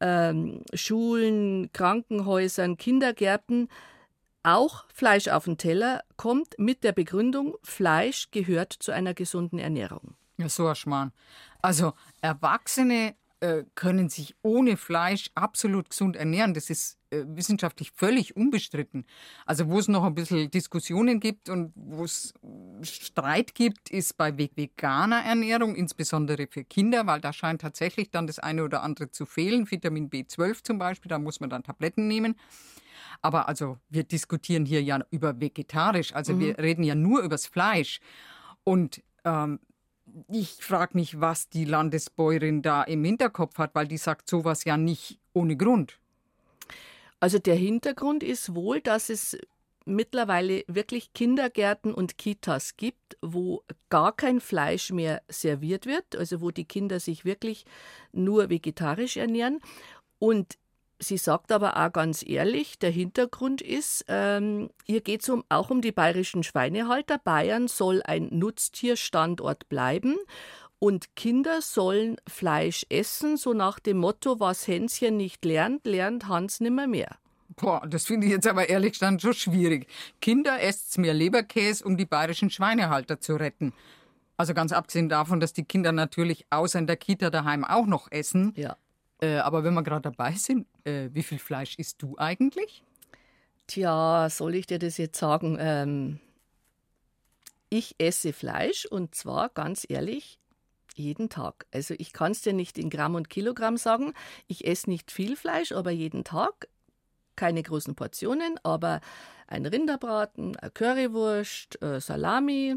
ähm, 0.00 0.62
Schulen, 0.74 1.70
Krankenhäusern, 1.72 2.76
Kindergärten 2.76 3.68
auch 4.42 4.84
Fleisch 4.92 5.28
auf 5.28 5.44
den 5.44 5.58
Teller 5.58 6.02
kommt 6.16 6.58
mit 6.58 6.84
der 6.84 6.92
Begründung, 6.92 7.56
Fleisch 7.62 8.30
gehört 8.30 8.72
zu 8.72 8.92
einer 8.92 9.12
gesunden 9.12 9.58
Ernährung. 9.58 10.14
Ja, 10.38 10.48
so 10.48 10.66
ein 10.66 10.76
Schmarrn. 10.76 11.12
Also 11.60 11.92
Erwachsene 12.20 13.14
äh, 13.40 13.64
können 13.74 14.08
sich 14.08 14.34
ohne 14.42 14.76
Fleisch 14.76 15.30
absolut 15.34 15.90
gesund 15.90 16.16
ernähren. 16.16 16.54
Das 16.54 16.70
ist 16.70 16.98
äh, 17.10 17.24
wissenschaftlich 17.26 17.92
völlig 17.92 18.36
unbestritten. 18.36 19.06
Also 19.46 19.68
wo 19.68 19.78
es 19.78 19.88
noch 19.88 20.04
ein 20.04 20.14
bisschen 20.14 20.50
Diskussionen 20.50 21.20
gibt 21.20 21.48
und 21.48 21.72
wo 21.74 22.04
es 22.04 22.34
Streit 22.82 23.54
gibt, 23.54 23.90
ist 23.90 24.16
bei 24.16 24.36
veganer 24.36 25.24
Ernährung, 25.24 25.74
insbesondere 25.74 26.48
für 26.50 26.64
Kinder, 26.64 27.06
weil 27.06 27.20
da 27.20 27.32
scheint 27.32 27.60
tatsächlich 27.60 28.10
dann 28.10 28.26
das 28.26 28.38
eine 28.38 28.64
oder 28.64 28.82
andere 28.82 29.10
zu 29.10 29.24
fehlen. 29.24 29.70
Vitamin 29.70 30.10
B12 30.10 30.64
zum 30.64 30.78
Beispiel, 30.78 31.08
da 31.08 31.18
muss 31.18 31.40
man 31.40 31.48
dann 31.48 31.62
Tabletten 31.62 32.08
nehmen. 32.08 32.34
Aber 33.22 33.48
also 33.48 33.78
wir 33.88 34.04
diskutieren 34.04 34.66
hier 34.66 34.82
ja 34.82 35.00
über 35.10 35.40
vegetarisch, 35.40 36.12
also 36.12 36.34
mhm. 36.34 36.40
wir 36.40 36.58
reden 36.58 36.82
ja 36.82 36.94
nur 36.94 37.22
übers 37.22 37.46
Fleisch. 37.46 38.00
Und 38.64 39.02
ähm, 39.24 39.60
ich 40.28 40.52
frage 40.54 40.96
mich, 40.96 41.20
was 41.20 41.48
die 41.48 41.64
Landesbäuerin 41.64 42.62
da 42.62 42.82
im 42.82 43.04
Hinterkopf 43.04 43.58
hat, 43.58 43.74
weil 43.74 43.86
die 43.86 43.98
sagt 43.98 44.28
sowas 44.28 44.64
ja 44.64 44.76
nicht 44.76 45.18
ohne 45.32 45.56
Grund. 45.56 45.98
Also 47.20 47.38
der 47.38 47.56
Hintergrund 47.56 48.22
ist 48.22 48.54
wohl, 48.54 48.80
dass 48.80 49.10
es 49.10 49.36
mittlerweile 49.84 50.64
wirklich 50.68 51.12
Kindergärten 51.14 51.94
und 51.94 52.18
Kitas 52.18 52.76
gibt, 52.76 53.16
wo 53.22 53.62
gar 53.88 54.14
kein 54.14 54.40
Fleisch 54.40 54.92
mehr 54.92 55.22
serviert 55.28 55.86
wird, 55.86 56.14
also 56.14 56.40
wo 56.40 56.50
die 56.50 56.66
Kinder 56.66 57.00
sich 57.00 57.24
wirklich 57.24 57.64
nur 58.12 58.50
vegetarisch 58.50 59.16
ernähren. 59.16 59.60
Und 60.18 60.58
sie 60.98 61.16
sagt 61.16 61.52
aber 61.52 61.76
auch 61.76 61.92
ganz 61.92 62.24
ehrlich, 62.26 62.78
der 62.78 62.90
Hintergrund 62.90 63.60
ist, 63.60 64.04
ähm, 64.08 64.70
hier 64.84 65.00
geht 65.00 65.22
es 65.22 65.28
um, 65.28 65.44
auch 65.48 65.70
um 65.70 65.80
die 65.80 65.92
bayerischen 65.92 66.42
Schweinehalter. 66.42 67.18
Bayern 67.18 67.68
soll 67.68 68.02
ein 68.04 68.28
Nutztierstandort 68.30 69.68
bleiben. 69.68 70.16
Und 70.80 71.16
Kinder 71.16 71.60
sollen 71.60 72.16
Fleisch 72.28 72.86
essen, 72.88 73.36
so 73.36 73.52
nach 73.52 73.80
dem 73.80 73.98
Motto, 73.98 74.38
was 74.38 74.68
Hänschen 74.68 75.16
nicht 75.16 75.44
lernt, 75.44 75.84
lernt 75.86 76.28
Hans 76.28 76.60
nimmer 76.60 76.86
mehr. 76.86 77.16
Boah, 77.56 77.84
das 77.88 78.06
finde 78.06 78.26
ich 78.26 78.32
jetzt 78.32 78.46
aber 78.46 78.68
ehrlich 78.68 78.92
gesagt 78.92 79.20
schon 79.20 79.34
schwierig. 79.34 79.88
Kinder 80.20 80.60
esst's 80.62 80.98
mehr 80.98 81.14
Leberkäse, 81.14 81.84
um 81.84 81.96
die 81.96 82.06
bayerischen 82.06 82.50
Schweinehalter 82.50 83.20
zu 83.20 83.34
retten. 83.34 83.72
Also 84.36 84.54
ganz 84.54 84.72
abgesehen 84.72 85.08
davon, 85.08 85.40
dass 85.40 85.52
die 85.52 85.64
Kinder 85.64 85.90
natürlich 85.90 86.46
außer 86.50 86.78
in 86.78 86.86
der 86.86 86.96
Kita 86.96 87.30
daheim 87.30 87.64
auch 87.64 87.86
noch 87.86 88.12
essen. 88.12 88.52
Ja. 88.54 88.76
Äh, 89.20 89.38
aber 89.38 89.64
wenn 89.64 89.74
wir 89.74 89.82
gerade 89.82 90.02
dabei 90.02 90.32
sind, 90.32 90.66
äh, 90.84 91.10
wie 91.12 91.22
viel 91.22 91.38
Fleisch 91.38 91.76
isst 91.78 92.02
du 92.02 92.16
eigentlich? 92.18 92.82
Tja, 93.66 94.28
soll 94.30 94.54
ich 94.54 94.66
dir 94.66 94.78
das 94.78 94.96
jetzt 94.96 95.18
sagen? 95.18 95.56
Ähm, 95.60 96.20
ich 97.68 97.96
esse 97.98 98.32
Fleisch 98.32 98.86
und 98.86 99.14
zwar 99.14 99.50
ganz 99.50 99.84
ehrlich 99.88 100.38
jeden 100.94 101.28
Tag. 101.28 101.66
Also 101.72 101.94
ich 101.98 102.12
kann 102.12 102.32
es 102.32 102.40
dir 102.42 102.52
nicht 102.52 102.78
in 102.78 102.90
Gramm 102.90 103.14
und 103.14 103.30
Kilogramm 103.30 103.76
sagen. 103.76 104.14
Ich 104.46 104.66
esse 104.66 104.90
nicht 104.90 105.10
viel 105.10 105.36
Fleisch, 105.36 105.72
aber 105.72 105.90
jeden 105.90 106.24
Tag 106.24 106.68
keine 107.36 107.62
großen 107.62 107.94
Portionen, 107.94 108.58
aber 108.64 109.00
ein 109.46 109.64
Rinderbraten, 109.64 110.56
eine 110.56 110.70
Currywurst, 110.72 111.80
eine 111.82 112.00
Salami, 112.00 112.74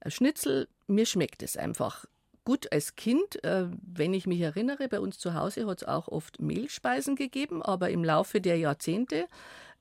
ein 0.00 0.10
Schnitzel, 0.10 0.68
mir 0.86 1.04
schmeckt 1.04 1.42
es 1.42 1.56
einfach. 1.56 2.06
Gut, 2.44 2.72
als 2.72 2.96
Kind, 2.96 3.42
äh, 3.44 3.66
wenn 3.82 4.14
ich 4.14 4.26
mich 4.26 4.40
erinnere, 4.40 4.88
bei 4.88 5.00
uns 5.00 5.18
zu 5.18 5.34
Hause 5.34 5.66
hat 5.66 5.82
es 5.82 5.88
auch 5.88 6.08
oft 6.08 6.40
Mehlspeisen 6.40 7.14
gegeben, 7.14 7.62
aber 7.62 7.90
im 7.90 8.02
Laufe 8.02 8.40
der 8.40 8.56
Jahrzehnte 8.56 9.26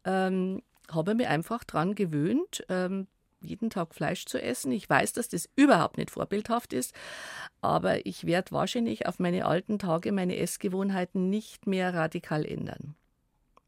ähm, 0.04 0.62
habe 0.92 1.12
ich 1.12 1.18
mich 1.18 1.28
einfach 1.28 1.64
daran 1.64 1.96
gewöhnt, 1.96 2.66
ähm, 2.70 3.08
jeden 3.42 3.70
Tag 3.70 3.96
Fleisch 3.96 4.26
zu 4.26 4.42
essen. 4.42 4.72
Ich 4.72 4.90
weiß, 4.90 5.14
dass 5.14 5.30
das 5.30 5.50
überhaupt 5.56 5.98
nicht 5.98 6.12
vorbildhaft 6.12 6.74
ist, 6.74 6.94
aber 7.62 8.06
ich 8.06 8.26
werde 8.26 8.52
wahrscheinlich 8.52 9.08
auf 9.08 9.20
meine 9.20 9.46
alten 9.46 9.80
Tage 9.80 10.12
meine 10.12 10.38
Essgewohnheiten 10.38 11.30
nicht 11.30 11.68
mehr 11.68 11.94
radikal 11.94 12.46
ändern. 12.46 12.96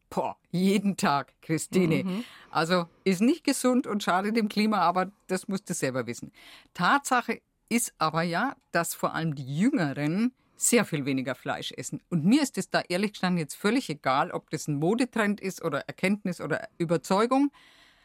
Boah, 0.10 0.36
jeden 0.49 0.97
Tag, 0.97 1.34
Christine. 1.41 2.04
Mhm. 2.04 2.25
Also 2.49 2.86
ist 3.06 3.21
nicht 3.21 3.45
gesund 3.45 3.88
und 3.88 4.04
schadet 4.04 4.36
dem 4.36 4.49
Klima, 4.49 4.80
aber 4.80 5.10
das 5.27 5.47
musst 5.47 5.69
du 5.69 5.73
selber 5.73 6.06
wissen. 6.06 6.34
Tatsache 6.73 7.41
ist 7.71 7.93
aber 7.99 8.21
ja, 8.23 8.57
dass 8.71 8.93
vor 8.93 9.15
allem 9.15 9.34
die 9.34 9.57
Jüngeren 9.57 10.34
sehr 10.57 10.84
viel 10.84 11.05
weniger 11.05 11.36
Fleisch 11.36 11.71
essen. 11.71 12.01
Und 12.10 12.25
mir 12.25 12.43
ist 12.43 12.57
es 12.57 12.69
da 12.69 12.81
ehrlich 12.89 13.13
gestanden 13.13 13.39
jetzt 13.39 13.55
völlig 13.55 13.89
egal, 13.89 14.31
ob 14.31 14.49
das 14.49 14.67
ein 14.67 14.75
Modetrend 14.75 15.39
ist 15.39 15.63
oder 15.63 15.79
Erkenntnis 15.88 16.41
oder 16.41 16.67
Überzeugung. 16.77 17.49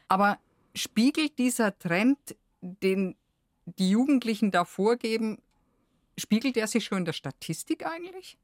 Aber 0.07 0.38
spiegelt 0.74 1.37
dieser 1.38 1.76
Trend, 1.79 2.18
den 2.61 3.16
die 3.64 3.90
Jugendlichen 3.90 4.52
da 4.52 4.64
vorgeben, 4.64 5.42
spiegelt 6.16 6.55
der 6.55 6.68
sich 6.68 6.85
schon 6.85 6.98
in 6.98 7.05
der 7.05 7.12
Statistik 7.12 7.85
eigentlich? 7.85 8.38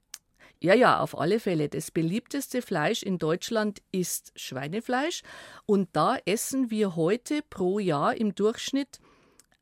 Ja, 0.61 0.75
ja, 0.75 0.99
auf 0.99 1.17
alle 1.17 1.39
Fälle. 1.39 1.69
Das 1.69 1.93
beliebteste 1.93 2.63
Fleisch 2.63 3.05
in 3.05 3.19
Deutschland 3.19 3.81
ist 3.93 4.33
Schweinefleisch. 4.35 5.23
Und 5.67 5.89
da 5.93 6.19
essen 6.25 6.71
wir 6.71 6.97
heute 6.97 7.43
pro 7.49 7.79
Jahr 7.79 8.17
im 8.17 8.35
Durchschnitt 8.35 9.01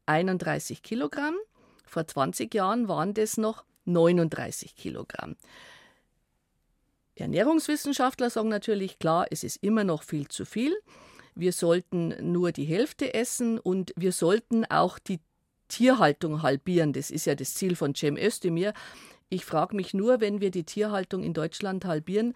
31 0.07 0.83
Kilogramm. 0.83 1.37
Vor 1.91 2.07
20 2.07 2.55
Jahren 2.55 2.87
waren 2.87 3.15
das 3.15 3.37
noch 3.37 3.65
39 3.85 4.77
Kilogramm. 4.77 5.35
Ernährungswissenschaftler 7.17 8.31
sagen 8.31 8.49
natürlich 8.49 9.01
klar, 9.01 9.27
es 9.31 9.43
ist 9.43 9.57
immer 9.57 9.83
noch 9.83 10.05
viel 10.05 10.29
zu 10.29 10.45
viel. 10.45 10.73
Wir 11.35 11.53
sollten 11.53 12.15
nur 12.33 12.53
die 12.53 12.65
Hälfte 12.65 13.13
essen 13.13 13.59
und 13.59 13.93
wir 13.97 14.13
sollten 14.13 14.65
auch 14.67 15.01
die 15.01 15.19
Tierhaltung 15.67 16.43
halbieren. 16.43 16.93
Das 16.93 17.11
ist 17.11 17.27
ja 17.27 17.35
das 17.35 17.55
Ziel 17.55 17.75
von 17.75 17.97
Cem 17.97 18.17
Özdemir. 18.17 18.73
Ich 19.29 19.45
frage 19.45 19.75
mich 19.75 19.93
nur, 19.93 20.21
wenn 20.21 20.41
wir 20.41 20.53
die 20.53 20.65
Tierhaltung 20.65 21.25
in 21.25 21.35
Deutschland 21.35 21.85
halbieren, 21.85 22.35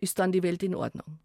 ist 0.00 0.18
dann 0.18 0.32
die 0.32 0.42
Welt 0.42 0.62
in 0.62 0.74
Ordnung? 0.74 1.18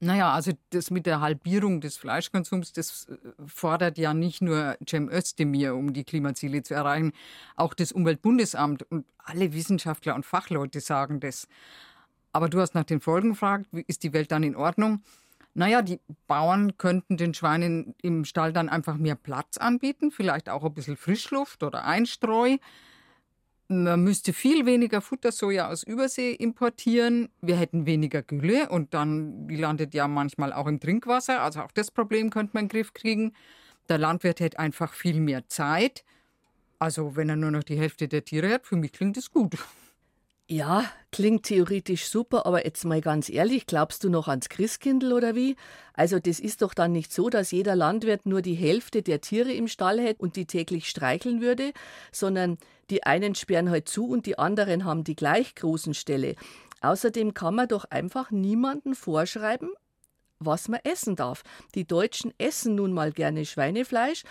Naja, 0.00 0.32
also 0.32 0.52
das 0.70 0.90
mit 0.90 1.06
der 1.06 1.20
Halbierung 1.20 1.80
des 1.80 1.96
Fleischkonsums, 1.96 2.72
das 2.72 3.06
äh, 3.08 3.16
fordert 3.46 3.96
ja 3.96 4.12
nicht 4.12 4.42
nur 4.42 4.76
Cem 4.86 5.08
Özdemir, 5.08 5.74
um 5.74 5.92
die 5.92 6.04
Klimaziele 6.04 6.62
zu 6.62 6.74
erreichen. 6.74 7.12
Auch 7.56 7.74
das 7.74 7.92
Umweltbundesamt 7.92 8.82
und 8.90 9.06
alle 9.18 9.52
Wissenschaftler 9.52 10.14
und 10.14 10.26
Fachleute 10.26 10.80
sagen 10.80 11.20
das. 11.20 11.48
Aber 12.32 12.48
du 12.48 12.60
hast 12.60 12.74
nach 12.74 12.84
den 12.84 13.00
Folgen 13.00 13.30
gefragt, 13.30 13.66
ist 13.86 14.02
die 14.02 14.12
Welt 14.12 14.32
dann 14.32 14.42
in 14.42 14.56
Ordnung? 14.56 15.02
Naja, 15.54 15.82
die 15.82 16.00
Bauern 16.26 16.76
könnten 16.76 17.16
den 17.16 17.32
Schweinen 17.32 17.94
im 18.02 18.24
Stall 18.24 18.52
dann 18.52 18.68
einfach 18.68 18.96
mehr 18.96 19.14
Platz 19.14 19.56
anbieten, 19.56 20.10
vielleicht 20.10 20.48
auch 20.48 20.64
ein 20.64 20.74
bisschen 20.74 20.96
Frischluft 20.96 21.62
oder 21.62 21.84
Einstreu. 21.84 22.56
Man 23.68 24.04
müsste 24.04 24.32
viel 24.32 24.66
weniger 24.66 25.00
Futtersoja 25.00 25.68
aus 25.70 25.82
Übersee 25.82 26.32
importieren. 26.32 27.30
Wir 27.40 27.56
hätten 27.56 27.86
weniger 27.86 28.22
Gülle 28.22 28.68
und 28.68 28.92
dann, 28.92 29.48
die 29.48 29.56
landet 29.56 29.94
ja 29.94 30.06
manchmal 30.06 30.52
auch 30.52 30.66
im 30.66 30.80
Trinkwasser. 30.80 31.40
Also 31.40 31.60
auch 31.60 31.72
das 31.72 31.90
Problem 31.90 32.28
könnte 32.30 32.50
man 32.54 32.64
in 32.64 32.68
den 32.68 32.76
Griff 32.76 32.92
kriegen. 32.92 33.32
Der 33.88 33.98
Landwirt 33.98 34.40
hätte 34.40 34.58
einfach 34.58 34.92
viel 34.92 35.20
mehr 35.20 35.48
Zeit. 35.48 36.04
Also 36.78 37.16
wenn 37.16 37.30
er 37.30 37.36
nur 37.36 37.50
noch 37.50 37.64
die 37.64 37.78
Hälfte 37.78 38.08
der 38.08 38.24
Tiere 38.24 38.52
hat, 38.52 38.66
für 38.66 38.76
mich 38.76 38.92
klingt 38.92 39.16
das 39.16 39.30
gut. 39.30 39.56
Ja, 40.46 40.84
klingt 41.10 41.44
theoretisch 41.44 42.06
super, 42.06 42.44
aber 42.44 42.66
jetzt 42.66 42.84
mal 42.84 43.00
ganz 43.00 43.30
ehrlich, 43.30 43.64
glaubst 43.64 44.04
du 44.04 44.10
noch 44.10 44.28
ans 44.28 44.50
Christkindl 44.50 45.14
oder 45.14 45.34
wie? 45.34 45.56
Also 45.94 46.18
das 46.18 46.38
ist 46.38 46.60
doch 46.60 46.74
dann 46.74 46.92
nicht 46.92 47.14
so, 47.14 47.30
dass 47.30 47.50
jeder 47.50 47.74
Landwirt 47.74 48.26
nur 48.26 48.42
die 48.42 48.54
Hälfte 48.54 49.02
der 49.02 49.22
Tiere 49.22 49.52
im 49.52 49.68
Stall 49.68 49.98
hätte 49.98 50.20
und 50.20 50.36
die 50.36 50.44
täglich 50.44 50.90
streicheln 50.90 51.40
würde, 51.40 51.72
sondern 52.12 52.58
die 52.90 53.04
einen 53.04 53.34
sperren 53.34 53.70
halt 53.70 53.88
zu 53.88 54.06
und 54.06 54.26
die 54.26 54.38
anderen 54.38 54.84
haben 54.84 55.02
die 55.02 55.16
gleich 55.16 55.54
großen 55.54 55.94
Ställe. 55.94 56.34
Außerdem 56.82 57.32
kann 57.32 57.54
man 57.54 57.68
doch 57.68 57.86
einfach 57.86 58.30
niemanden 58.30 58.94
vorschreiben, 58.94 59.70
was 60.40 60.68
man 60.68 60.80
essen 60.84 61.16
darf. 61.16 61.42
Die 61.74 61.86
Deutschen 61.86 62.34
essen 62.36 62.74
nun 62.74 62.92
mal 62.92 63.12
gerne 63.12 63.46
Schweinefleisch 63.46 64.24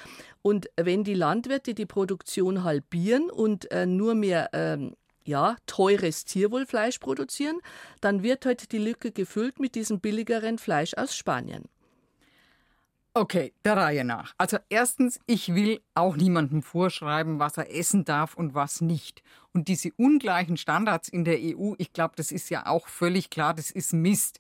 und 0.44 0.70
wenn 0.76 1.04
die 1.04 1.16
Landwirte 1.16 1.74
die 1.74 1.88
Produktion 1.88 2.64
halbieren 2.64 3.32
und 3.32 3.72
äh, 3.72 3.88
nur 3.88 4.14
mehr 4.14 4.52
ähm, 4.54 4.96
ja, 5.28 5.56
teures 5.66 6.26
Tierwohlfleisch 6.26 7.00
produzieren, 7.00 7.58
dann 8.02 8.24
wird 8.24 8.46
heute 8.46 8.68
die 8.68 8.78
Lücke 8.78 9.12
gefüllt 9.12 9.60
mit 9.60 9.76
diesem 9.76 10.00
billigeren 10.00 10.58
Fleisch 10.58 10.94
aus 10.96 11.16
Spanien. 11.16 11.70
Okay, 13.16 13.54
der 13.64 13.78
Reihe 13.78 14.04
nach. 14.04 14.34
Also 14.40 14.58
erstens, 14.70 15.20
ich 15.28 15.54
will 15.54 15.82
auch 15.94 16.16
niemandem 16.16 16.64
vorschreiben, 16.64 17.38
was 17.38 17.58
er 17.58 17.72
essen 17.72 18.06
darf 18.06 18.34
und 18.34 18.56
was 18.56 18.82
nicht. 18.82 19.22
Und 19.54 19.68
diese 19.68 19.92
ungleichen 19.98 20.58
Standards 20.58 21.10
in 21.10 21.24
der 21.24 21.38
EU, 21.40 21.74
ich 21.78 21.94
glaube, 21.94 22.16
das 22.18 22.32
ist 22.32 22.50
ja 22.50 22.66
auch 22.66 22.88
völlig 22.88 23.30
klar, 23.30 23.54
das 23.54 23.70
ist 23.70 23.94
Mist. 23.94 24.40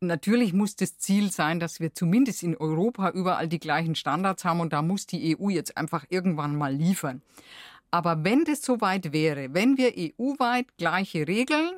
Natürlich 0.00 0.52
muss 0.52 0.76
das 0.76 0.98
Ziel 0.98 1.32
sein, 1.32 1.60
dass 1.60 1.80
wir 1.80 1.94
zumindest 1.94 2.42
in 2.42 2.58
Europa 2.58 3.08
überall 3.08 3.48
die 3.48 3.58
gleichen 3.58 3.94
Standards 3.94 4.44
haben 4.44 4.60
und 4.60 4.74
da 4.74 4.82
muss 4.82 5.06
die 5.06 5.38
EU 5.38 5.48
jetzt 5.48 5.78
einfach 5.78 6.04
irgendwann 6.10 6.56
mal 6.56 6.74
liefern. 6.74 7.22
Aber 7.90 8.24
wenn 8.24 8.44
das 8.44 8.62
soweit 8.62 9.12
wäre, 9.12 9.52
wenn 9.52 9.76
wir 9.76 9.92
EU-weit 9.96 10.76
gleiche 10.76 11.26
Regeln 11.26 11.72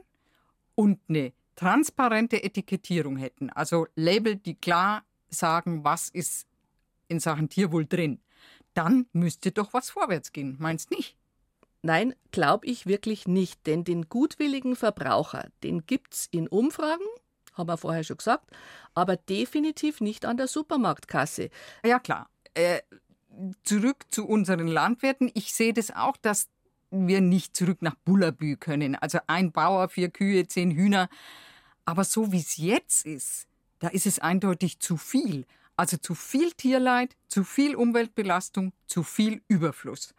und 0.75 1.01
eine 1.09 1.33
transparente 1.57 2.43
Etikettierung 2.43 3.17
hätten, 3.17 3.51
also 3.51 3.87
Label, 3.95 4.37
die 4.37 4.55
klar 4.55 5.05
sagen, 5.31 5.85
was 5.85 6.09
ist 6.09 6.47
in 7.09 7.21
Sachen 7.21 7.49
Tierwohl 7.49 7.87
drin, 7.87 8.21
dann 8.75 9.07
müsste 9.13 9.53
doch 9.53 9.73
was 9.73 9.91
vorwärts 9.91 10.33
gehen, 10.33 10.57
meinst 10.59 10.91
nicht? 10.91 11.17
Nein, 11.83 12.15
glaube 12.31 12.67
ich 12.67 12.87
wirklich 12.87 13.27
nicht, 13.27 13.67
denn 13.67 13.85
den 13.85 14.09
gutwilligen 14.09 14.77
Verbraucher, 14.77 15.49
den 15.63 15.85
gibt's 15.85 16.29
in 16.31 16.47
Umfragen, 16.47 17.05
haben 17.55 17.69
wir 17.69 17.77
vorher 17.77 18.05
schon 18.05 18.19
gesagt, 18.19 18.51
aber 18.95 19.17
definitiv 19.17 20.01
nicht 20.01 20.25
an 20.25 20.37
der 20.37 20.47
Supermarktkasse. 20.47 21.51
Ja 21.85 21.99
klar, 21.99 22.31
äh, 22.55 22.81
zurück 23.65 24.05
zu 24.11 24.27
unseren 24.27 24.67
Landwirten. 24.67 25.31
Ich 25.35 25.53
sehe 25.55 25.73
das 25.73 25.91
auch, 25.91 26.17
dass 26.17 26.49
wir 26.91 27.21
nicht 27.21 27.57
zurück 27.57 27.81
nach 27.81 27.95
Bullabü 28.05 28.57
können. 28.57 28.95
Also 28.97 29.19
ein 29.27 29.53
Bauer, 29.53 29.89
vier 29.89 30.11
Kühe, 30.11 30.47
zehn 30.47 30.71
Hühner. 30.71 31.09
Aber 31.85 32.05
so 32.05 32.33
wie 32.33 32.39
es 32.39 32.57
jetzt 32.57 33.07
ist, 33.07 33.47
da 33.79 33.89
ist 33.89 34.07
es 34.07 34.19
eindeutig 34.19 34.79
zu 34.79 34.97
viel. 34.97 35.47
Also 35.77 35.97
zu 35.97 36.15
viel 36.15 36.53
Tierleid, 36.53 37.17
zu 37.29 37.45
viel 37.45 37.75
Umweltbelastung, 37.75 38.73
zu 38.87 39.03
viel 39.03 39.43
Überfluss. 39.49 40.15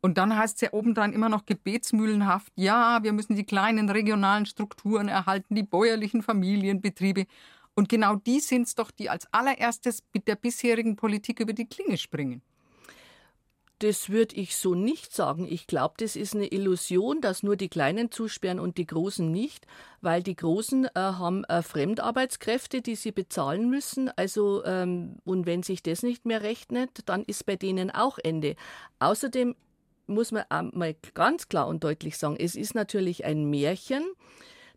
Und 0.00 0.18
dann 0.18 0.36
heißt 0.36 0.56
es 0.56 0.60
ja 0.60 0.72
obendrein 0.72 1.12
immer 1.12 1.28
noch 1.28 1.46
gebetsmühlenhaft, 1.46 2.52
ja, 2.54 3.02
wir 3.02 3.12
müssen 3.12 3.34
die 3.34 3.44
kleinen 3.44 3.88
regionalen 3.88 4.46
Strukturen 4.46 5.08
erhalten, 5.08 5.54
die 5.54 5.62
bäuerlichen 5.62 6.22
Familienbetriebe. 6.22 7.26
Und 7.76 7.88
genau 7.90 8.16
die 8.16 8.40
sind 8.40 8.66
es 8.66 8.74
doch, 8.74 8.90
die 8.90 9.10
als 9.10 9.32
allererstes 9.32 10.02
mit 10.12 10.26
der 10.26 10.34
bisherigen 10.34 10.96
Politik 10.96 11.40
über 11.40 11.52
die 11.52 11.68
Klinge 11.68 11.98
springen. 11.98 12.42
Das 13.80 14.08
würde 14.08 14.36
ich 14.36 14.56
so 14.56 14.74
nicht 14.74 15.14
sagen. 15.14 15.46
Ich 15.46 15.66
glaube, 15.66 15.96
das 15.98 16.16
ist 16.16 16.34
eine 16.34 16.46
Illusion, 16.46 17.20
dass 17.20 17.42
nur 17.42 17.56
die 17.56 17.68
Kleinen 17.68 18.10
zusperren 18.10 18.58
und 18.58 18.78
die 18.78 18.86
Großen 18.86 19.30
nicht, 19.30 19.66
weil 20.00 20.22
die 20.22 20.34
Großen 20.34 20.86
äh, 20.86 20.90
haben 20.94 21.44
äh, 21.44 21.60
Fremdarbeitskräfte, 21.60 22.80
die 22.80 22.96
sie 22.96 23.12
bezahlen 23.12 23.68
müssen. 23.68 24.10
Also, 24.16 24.64
ähm, 24.64 25.16
und 25.26 25.44
wenn 25.44 25.62
sich 25.62 25.82
das 25.82 26.02
nicht 26.02 26.24
mehr 26.24 26.40
rechnet, 26.40 27.00
dann 27.04 27.22
ist 27.24 27.44
bei 27.44 27.56
denen 27.56 27.90
auch 27.90 28.16
Ende. 28.16 28.56
Außerdem 28.98 29.54
muss 30.06 30.32
man 30.32 30.44
mal 30.72 30.96
ganz 31.12 31.48
klar 31.48 31.68
und 31.68 31.84
deutlich 31.84 32.16
sagen, 32.16 32.36
es 32.38 32.54
ist 32.54 32.74
natürlich 32.74 33.26
ein 33.26 33.50
Märchen, 33.50 34.04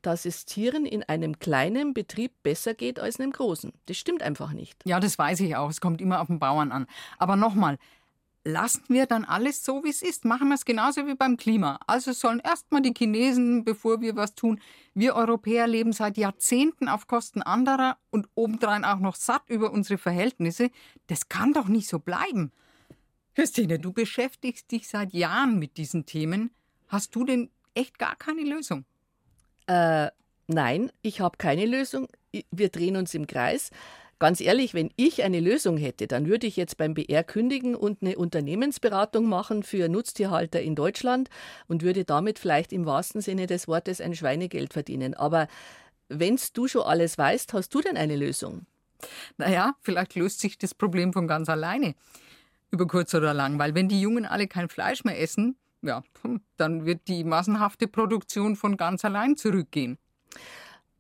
dass 0.02 0.26
es 0.26 0.46
Tieren 0.46 0.86
in 0.86 1.04
einem 1.04 1.40
kleinen 1.40 1.94
Betrieb 1.94 2.32
besser 2.44 2.74
geht 2.74 3.00
als 3.00 3.18
in 3.18 3.24
einem 3.24 3.34
großen. 3.34 3.74
Das 3.86 3.98
stimmt 3.98 4.24
einfach 4.24 4.54
nicht. 4.54 4.82
Ja, 4.86 5.00
das 5.00 5.18
weiß 5.18 5.40
ich 5.42 5.56
auch. 5.56 5.70
Es 5.70 5.82
kommt 5.82 6.02
immer 6.02 6.22
auf 6.22 6.28
den 6.28 6.40
Bauern 6.40 6.72
an. 6.72 6.88
Aber 7.18 7.36
nochmal, 7.36 7.78
lassen 8.44 8.84
wir 8.88 9.06
dann 9.06 9.26
alles 9.26 9.64
so, 9.64 9.84
wie 9.84 9.90
es 9.90 10.02
ist. 10.02 10.26
Machen 10.26 10.50
wir 10.50 10.56
es 10.56 10.66
genauso 10.66 11.06
wie 11.08 11.16
beim 11.16 11.38
Klima. 11.38 11.80
Also 11.88 12.12
sollen 12.12 12.40
erstmal 12.40 12.82
die 12.82 12.94
Chinesen, 12.96 13.64
bevor 13.64 14.02
wir 14.02 14.16
was 14.16 14.36
tun. 14.36 14.60
Wir 14.94 15.16
Europäer 15.16 15.68
leben 15.68 15.94
seit 15.94 16.18
Jahrzehnten 16.18 16.88
auf 16.88 17.08
Kosten 17.08 17.42
anderer 17.42 17.98
und 18.10 18.28
obendrein 18.36 18.86
auch 18.86 19.00
noch 19.00 19.16
satt 19.16 19.44
über 19.48 19.72
unsere 19.72 19.98
Verhältnisse. 19.98 20.70
Das 21.08 21.30
kann 21.30 21.54
doch 21.54 21.68
nicht 21.68 21.88
so 21.88 22.00
bleiben. 22.00 22.52
Christine, 23.36 23.80
du 23.80 23.94
beschäftigst 23.94 24.72
dich 24.72 24.88
seit 24.88 25.14
Jahren 25.14 25.60
mit 25.60 25.78
diesen 25.78 26.06
Themen. 26.06 26.52
Hast 26.88 27.16
du 27.16 27.24
denn 27.24 27.50
echt 27.74 28.00
gar 28.00 28.16
keine 28.16 28.42
Lösung? 28.42 28.86
Äh, 29.70 30.10
nein, 30.48 30.92
ich 31.04 31.22
habe 31.22 31.38
keine 31.38 31.68
Lösung. 31.68 32.08
Wir 32.52 32.70
drehen 32.70 32.96
uns 32.96 33.14
im 33.14 33.28
Kreis. 33.28 33.70
Ganz 34.18 34.42
ehrlich, 34.42 34.74
wenn 34.74 34.92
ich 34.98 35.24
eine 35.24 35.40
Lösung 35.40 35.78
hätte, 35.78 36.08
dann 36.08 36.28
würde 36.28 36.48
ich 36.48 36.58
jetzt 36.58 36.76
beim 36.76 36.94
BR 36.94 37.24
kündigen 37.24 37.76
und 37.76 38.02
eine 38.02 38.18
Unternehmensberatung 38.18 39.30
machen 39.30 39.64
für 39.64 39.88
Nutztierhalter 39.88 40.60
in 40.60 40.76
Deutschland 40.76 41.30
und 41.68 41.84
würde 41.84 42.04
damit 42.04 42.40
vielleicht 42.40 42.74
im 42.74 42.86
wahrsten 42.86 43.22
Sinne 43.22 43.46
des 43.46 43.68
Wortes 43.68 44.02
ein 44.02 44.16
Schweinegeld 44.16 44.74
verdienen. 44.74 45.14
Aber 45.14 45.48
wenn's 46.10 46.52
du 46.52 46.68
schon 46.68 46.82
alles 46.82 47.18
weißt, 47.18 47.54
hast 47.54 47.74
du 47.74 47.80
denn 47.80 47.96
eine 47.96 48.18
Lösung? 48.18 48.66
Naja, 49.38 49.76
vielleicht 49.82 50.16
löst 50.16 50.42
sich 50.42 50.58
das 50.58 50.74
Problem 50.74 51.14
von 51.14 51.28
ganz 51.28 51.48
alleine. 51.48 51.94
Über 52.72 52.88
kurz 52.88 53.14
oder 53.14 53.34
lang, 53.34 53.60
weil 53.60 53.76
wenn 53.76 53.88
die 53.88 54.02
Jungen 54.02 54.26
alle 54.26 54.48
kein 54.48 54.68
Fleisch 54.68 55.06
mehr 55.06 55.22
essen, 55.22 55.56
ja, 55.82 56.04
dann 56.58 56.86
wird 56.86 57.08
die 57.08 57.24
massenhafte 57.24 57.88
Produktion 57.88 58.56
von 58.56 58.78
ganz 58.78 59.06
allein 59.06 59.38
zurückgehen. 59.38 59.98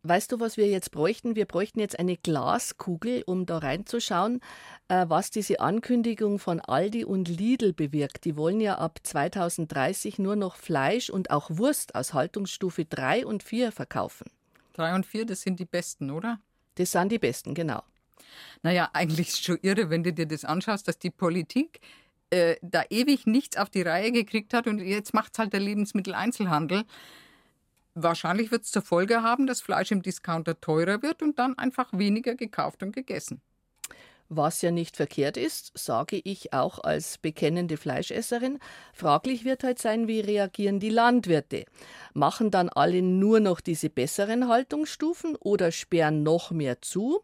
Weißt 0.03 0.31
du, 0.31 0.39
was 0.39 0.55
wir 0.55 0.67
jetzt 0.67 0.91
bräuchten? 0.91 1.35
Wir 1.35 1.45
bräuchten 1.45 1.81
jetzt 1.81 1.99
eine 1.99 2.15
Glaskugel, 2.15 3.21
um 3.25 3.45
da 3.45 3.57
reinzuschauen, 3.57 4.39
äh, 4.87 5.05
was 5.09 5.29
diese 5.29 5.59
Ankündigung 5.59 6.39
von 6.39 6.61
Aldi 6.61 7.03
und 7.03 7.27
Lidl 7.27 7.73
bewirkt. 7.73 8.23
Die 8.23 8.37
wollen 8.37 8.61
ja 8.61 8.77
ab 8.77 8.99
2030 9.03 10.17
nur 10.17 10.37
noch 10.37 10.55
Fleisch 10.55 11.09
und 11.09 11.31
auch 11.31 11.49
Wurst 11.49 11.95
aus 11.95 12.13
Haltungsstufe 12.13 12.85
3 12.85 13.25
und 13.25 13.43
4 13.43 13.73
verkaufen. 13.73 14.31
3 14.73 14.95
und 14.95 15.05
4, 15.05 15.25
das 15.25 15.41
sind 15.41 15.59
die 15.59 15.65
besten, 15.65 16.11
oder? 16.11 16.39
Das 16.75 16.91
sind 16.91 17.11
die 17.11 17.19
besten, 17.19 17.53
genau. 17.53 17.83
Naja, 18.63 18.89
eigentlich 18.93 19.27
ist 19.27 19.33
es 19.33 19.41
schon 19.41 19.59
irre, 19.61 19.89
wenn 19.89 20.03
du 20.03 20.13
dir 20.13 20.27
das 20.27 20.45
anschaust, 20.45 20.87
dass 20.87 20.97
die 20.97 21.11
Politik 21.11 21.81
äh, 22.29 22.57
da 22.61 22.83
ewig 22.89 23.25
nichts 23.25 23.57
auf 23.57 23.69
die 23.69 23.81
Reihe 23.81 24.11
gekriegt 24.11 24.53
hat 24.53 24.67
und 24.67 24.79
jetzt 24.79 25.13
macht 25.13 25.33
es 25.33 25.39
halt 25.39 25.53
der 25.53 25.59
Lebensmitteleinzelhandel. 25.59 26.83
Wahrscheinlich 27.95 28.51
wird 28.51 28.63
es 28.63 28.71
zur 28.71 28.81
Folge 28.81 29.23
haben, 29.23 29.47
dass 29.47 29.61
Fleisch 29.61 29.91
im 29.91 30.01
Discounter 30.01 30.59
teurer 30.61 31.01
wird 31.01 31.21
und 31.21 31.39
dann 31.39 31.57
einfach 31.57 31.89
weniger 31.91 32.35
gekauft 32.35 32.83
und 32.83 32.93
gegessen. 32.93 33.41
Was 34.31 34.61
ja 34.61 34.69
nicht 34.69 34.95
verkehrt 34.95 35.37
ist, 35.37 35.71
sage 35.75 36.21
ich 36.23 36.53
auch 36.53 36.77
als 36.77 37.17
bekennende 37.17 37.77
Fleischesserin. 37.77 38.59
Fraglich 38.93 39.43
wird 39.43 39.63
halt 39.63 39.79
sein, 39.79 40.07
wie 40.07 40.19
reagieren 40.19 40.79
die 40.79 40.91
Landwirte? 40.91 41.65
Machen 42.13 42.51
dann 42.51 42.69
alle 42.69 43.01
nur 43.01 43.39
noch 43.39 43.59
diese 43.59 43.89
besseren 43.89 44.47
Haltungsstufen 44.47 45.35
oder 45.35 45.71
sperren 45.71 46.21
noch 46.21 46.51
mehr 46.51 46.79
zu? 46.79 47.21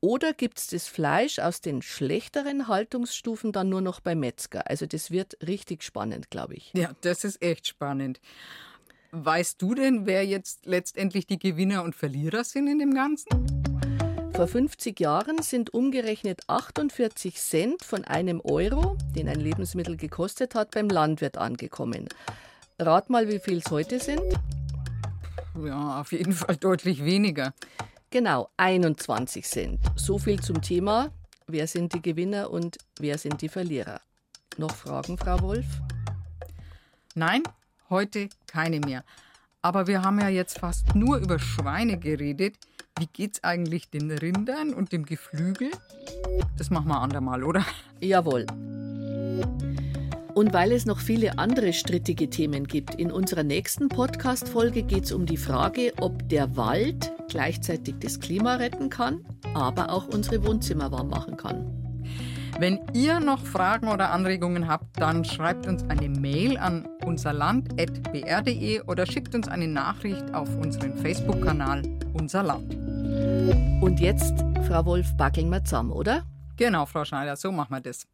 Oder 0.00 0.32
gibt 0.32 0.58
es 0.58 0.66
das 0.66 0.88
Fleisch 0.88 1.38
aus 1.38 1.60
den 1.60 1.80
schlechteren 1.80 2.66
Haltungsstufen 2.66 3.52
dann 3.52 3.68
nur 3.68 3.80
noch 3.80 4.00
beim 4.00 4.18
Metzger? 4.18 4.68
Also 4.68 4.86
das 4.86 5.12
wird 5.12 5.38
richtig 5.46 5.84
spannend, 5.84 6.28
glaube 6.28 6.54
ich. 6.54 6.72
Ja, 6.74 6.90
das 7.02 7.22
ist 7.22 7.40
echt 7.40 7.68
spannend. 7.68 8.20
Weißt 9.12 9.62
du 9.62 9.74
denn, 9.74 10.06
wer 10.06 10.26
jetzt 10.26 10.66
letztendlich 10.66 11.28
die 11.28 11.38
Gewinner 11.38 11.84
und 11.84 11.94
Verlierer 11.94 12.42
sind 12.42 12.66
in 12.66 12.80
dem 12.80 12.94
Ganzen? 12.94 13.77
Vor 14.38 14.46
50 14.46 15.00
Jahren 15.00 15.42
sind 15.42 15.74
umgerechnet 15.74 16.42
48 16.46 17.34
Cent 17.34 17.82
von 17.82 18.04
einem 18.04 18.40
Euro, 18.40 18.96
den 19.16 19.28
ein 19.28 19.40
Lebensmittel 19.40 19.96
gekostet 19.96 20.54
hat, 20.54 20.70
beim 20.70 20.88
Landwirt 20.88 21.36
angekommen. 21.36 22.08
Rat 22.78 23.10
mal, 23.10 23.26
wie 23.26 23.40
viel 23.40 23.58
es 23.58 23.68
heute 23.72 23.98
sind? 23.98 24.22
Ja, 25.60 26.00
auf 26.00 26.12
jeden 26.12 26.32
Fall 26.34 26.54
deutlich 26.54 27.04
weniger. 27.04 27.52
Genau, 28.10 28.48
21 28.58 29.44
Cent. 29.44 29.80
So 29.96 30.18
viel 30.18 30.38
zum 30.38 30.62
Thema, 30.62 31.10
wer 31.48 31.66
sind 31.66 31.92
die 31.92 32.00
Gewinner 32.00 32.52
und 32.52 32.78
wer 33.00 33.18
sind 33.18 33.42
die 33.42 33.48
Verlierer. 33.48 34.00
Noch 34.56 34.72
Fragen, 34.72 35.18
Frau 35.18 35.40
Wolf? 35.40 35.66
Nein, 37.16 37.42
heute 37.90 38.28
keine 38.46 38.78
mehr. 38.78 39.02
Aber 39.60 39.88
wir 39.88 40.02
haben 40.02 40.20
ja 40.20 40.28
jetzt 40.28 40.60
fast 40.60 40.94
nur 40.94 41.16
über 41.16 41.38
Schweine 41.38 41.98
geredet. 41.98 42.54
Wie 42.98 43.08
geht's 43.12 43.42
eigentlich 43.42 43.90
den 43.90 44.10
Rindern 44.10 44.72
und 44.72 44.92
dem 44.92 45.04
Geflügel? 45.04 45.70
Das 46.56 46.70
machen 46.70 46.88
wir 46.88 47.00
andermal, 47.00 47.42
oder? 47.42 47.64
Jawohl. 48.00 48.46
Und 50.34 50.52
weil 50.52 50.70
es 50.70 50.86
noch 50.86 51.00
viele 51.00 51.38
andere 51.38 51.72
strittige 51.72 52.30
Themen 52.30 52.68
gibt, 52.68 52.94
in 52.94 53.10
unserer 53.10 53.42
nächsten 53.42 53.88
Podcast-Folge 53.88 54.84
geht 54.84 55.04
es 55.04 55.12
um 55.12 55.26
die 55.26 55.36
Frage, 55.36 55.92
ob 56.00 56.28
der 56.28 56.56
Wald 56.56 57.10
gleichzeitig 57.28 57.96
das 57.98 58.20
Klima 58.20 58.54
retten 58.54 58.88
kann, 58.88 59.24
aber 59.54 59.90
auch 59.90 60.06
unsere 60.06 60.46
Wohnzimmer 60.46 60.92
warm 60.92 61.08
machen 61.08 61.36
kann. 61.36 61.87
Wenn 62.60 62.80
ihr 62.92 63.20
noch 63.20 63.44
Fragen 63.44 63.86
oder 63.86 64.10
Anregungen 64.10 64.66
habt, 64.66 65.00
dann 65.00 65.24
schreibt 65.24 65.68
uns 65.68 65.88
eine 65.88 66.08
Mail 66.08 66.58
an 66.58 66.88
unserland.br.de 67.04 68.80
oder 68.80 69.06
schickt 69.06 69.36
uns 69.36 69.46
eine 69.46 69.68
Nachricht 69.68 70.34
auf 70.34 70.52
unseren 70.56 70.98
Facebook-Kanal 70.98 71.82
Unser 72.14 72.42
Land. 72.42 72.74
Und 73.80 74.00
jetzt, 74.00 74.44
Frau 74.66 74.84
Wolf, 74.86 75.16
backeln 75.16 75.50
wir 75.50 75.62
zusammen, 75.62 75.92
oder? 75.92 76.24
Genau, 76.56 76.84
Frau 76.84 77.04
Schneider, 77.04 77.36
so 77.36 77.52
machen 77.52 77.76
wir 77.76 77.80
das. 77.80 78.08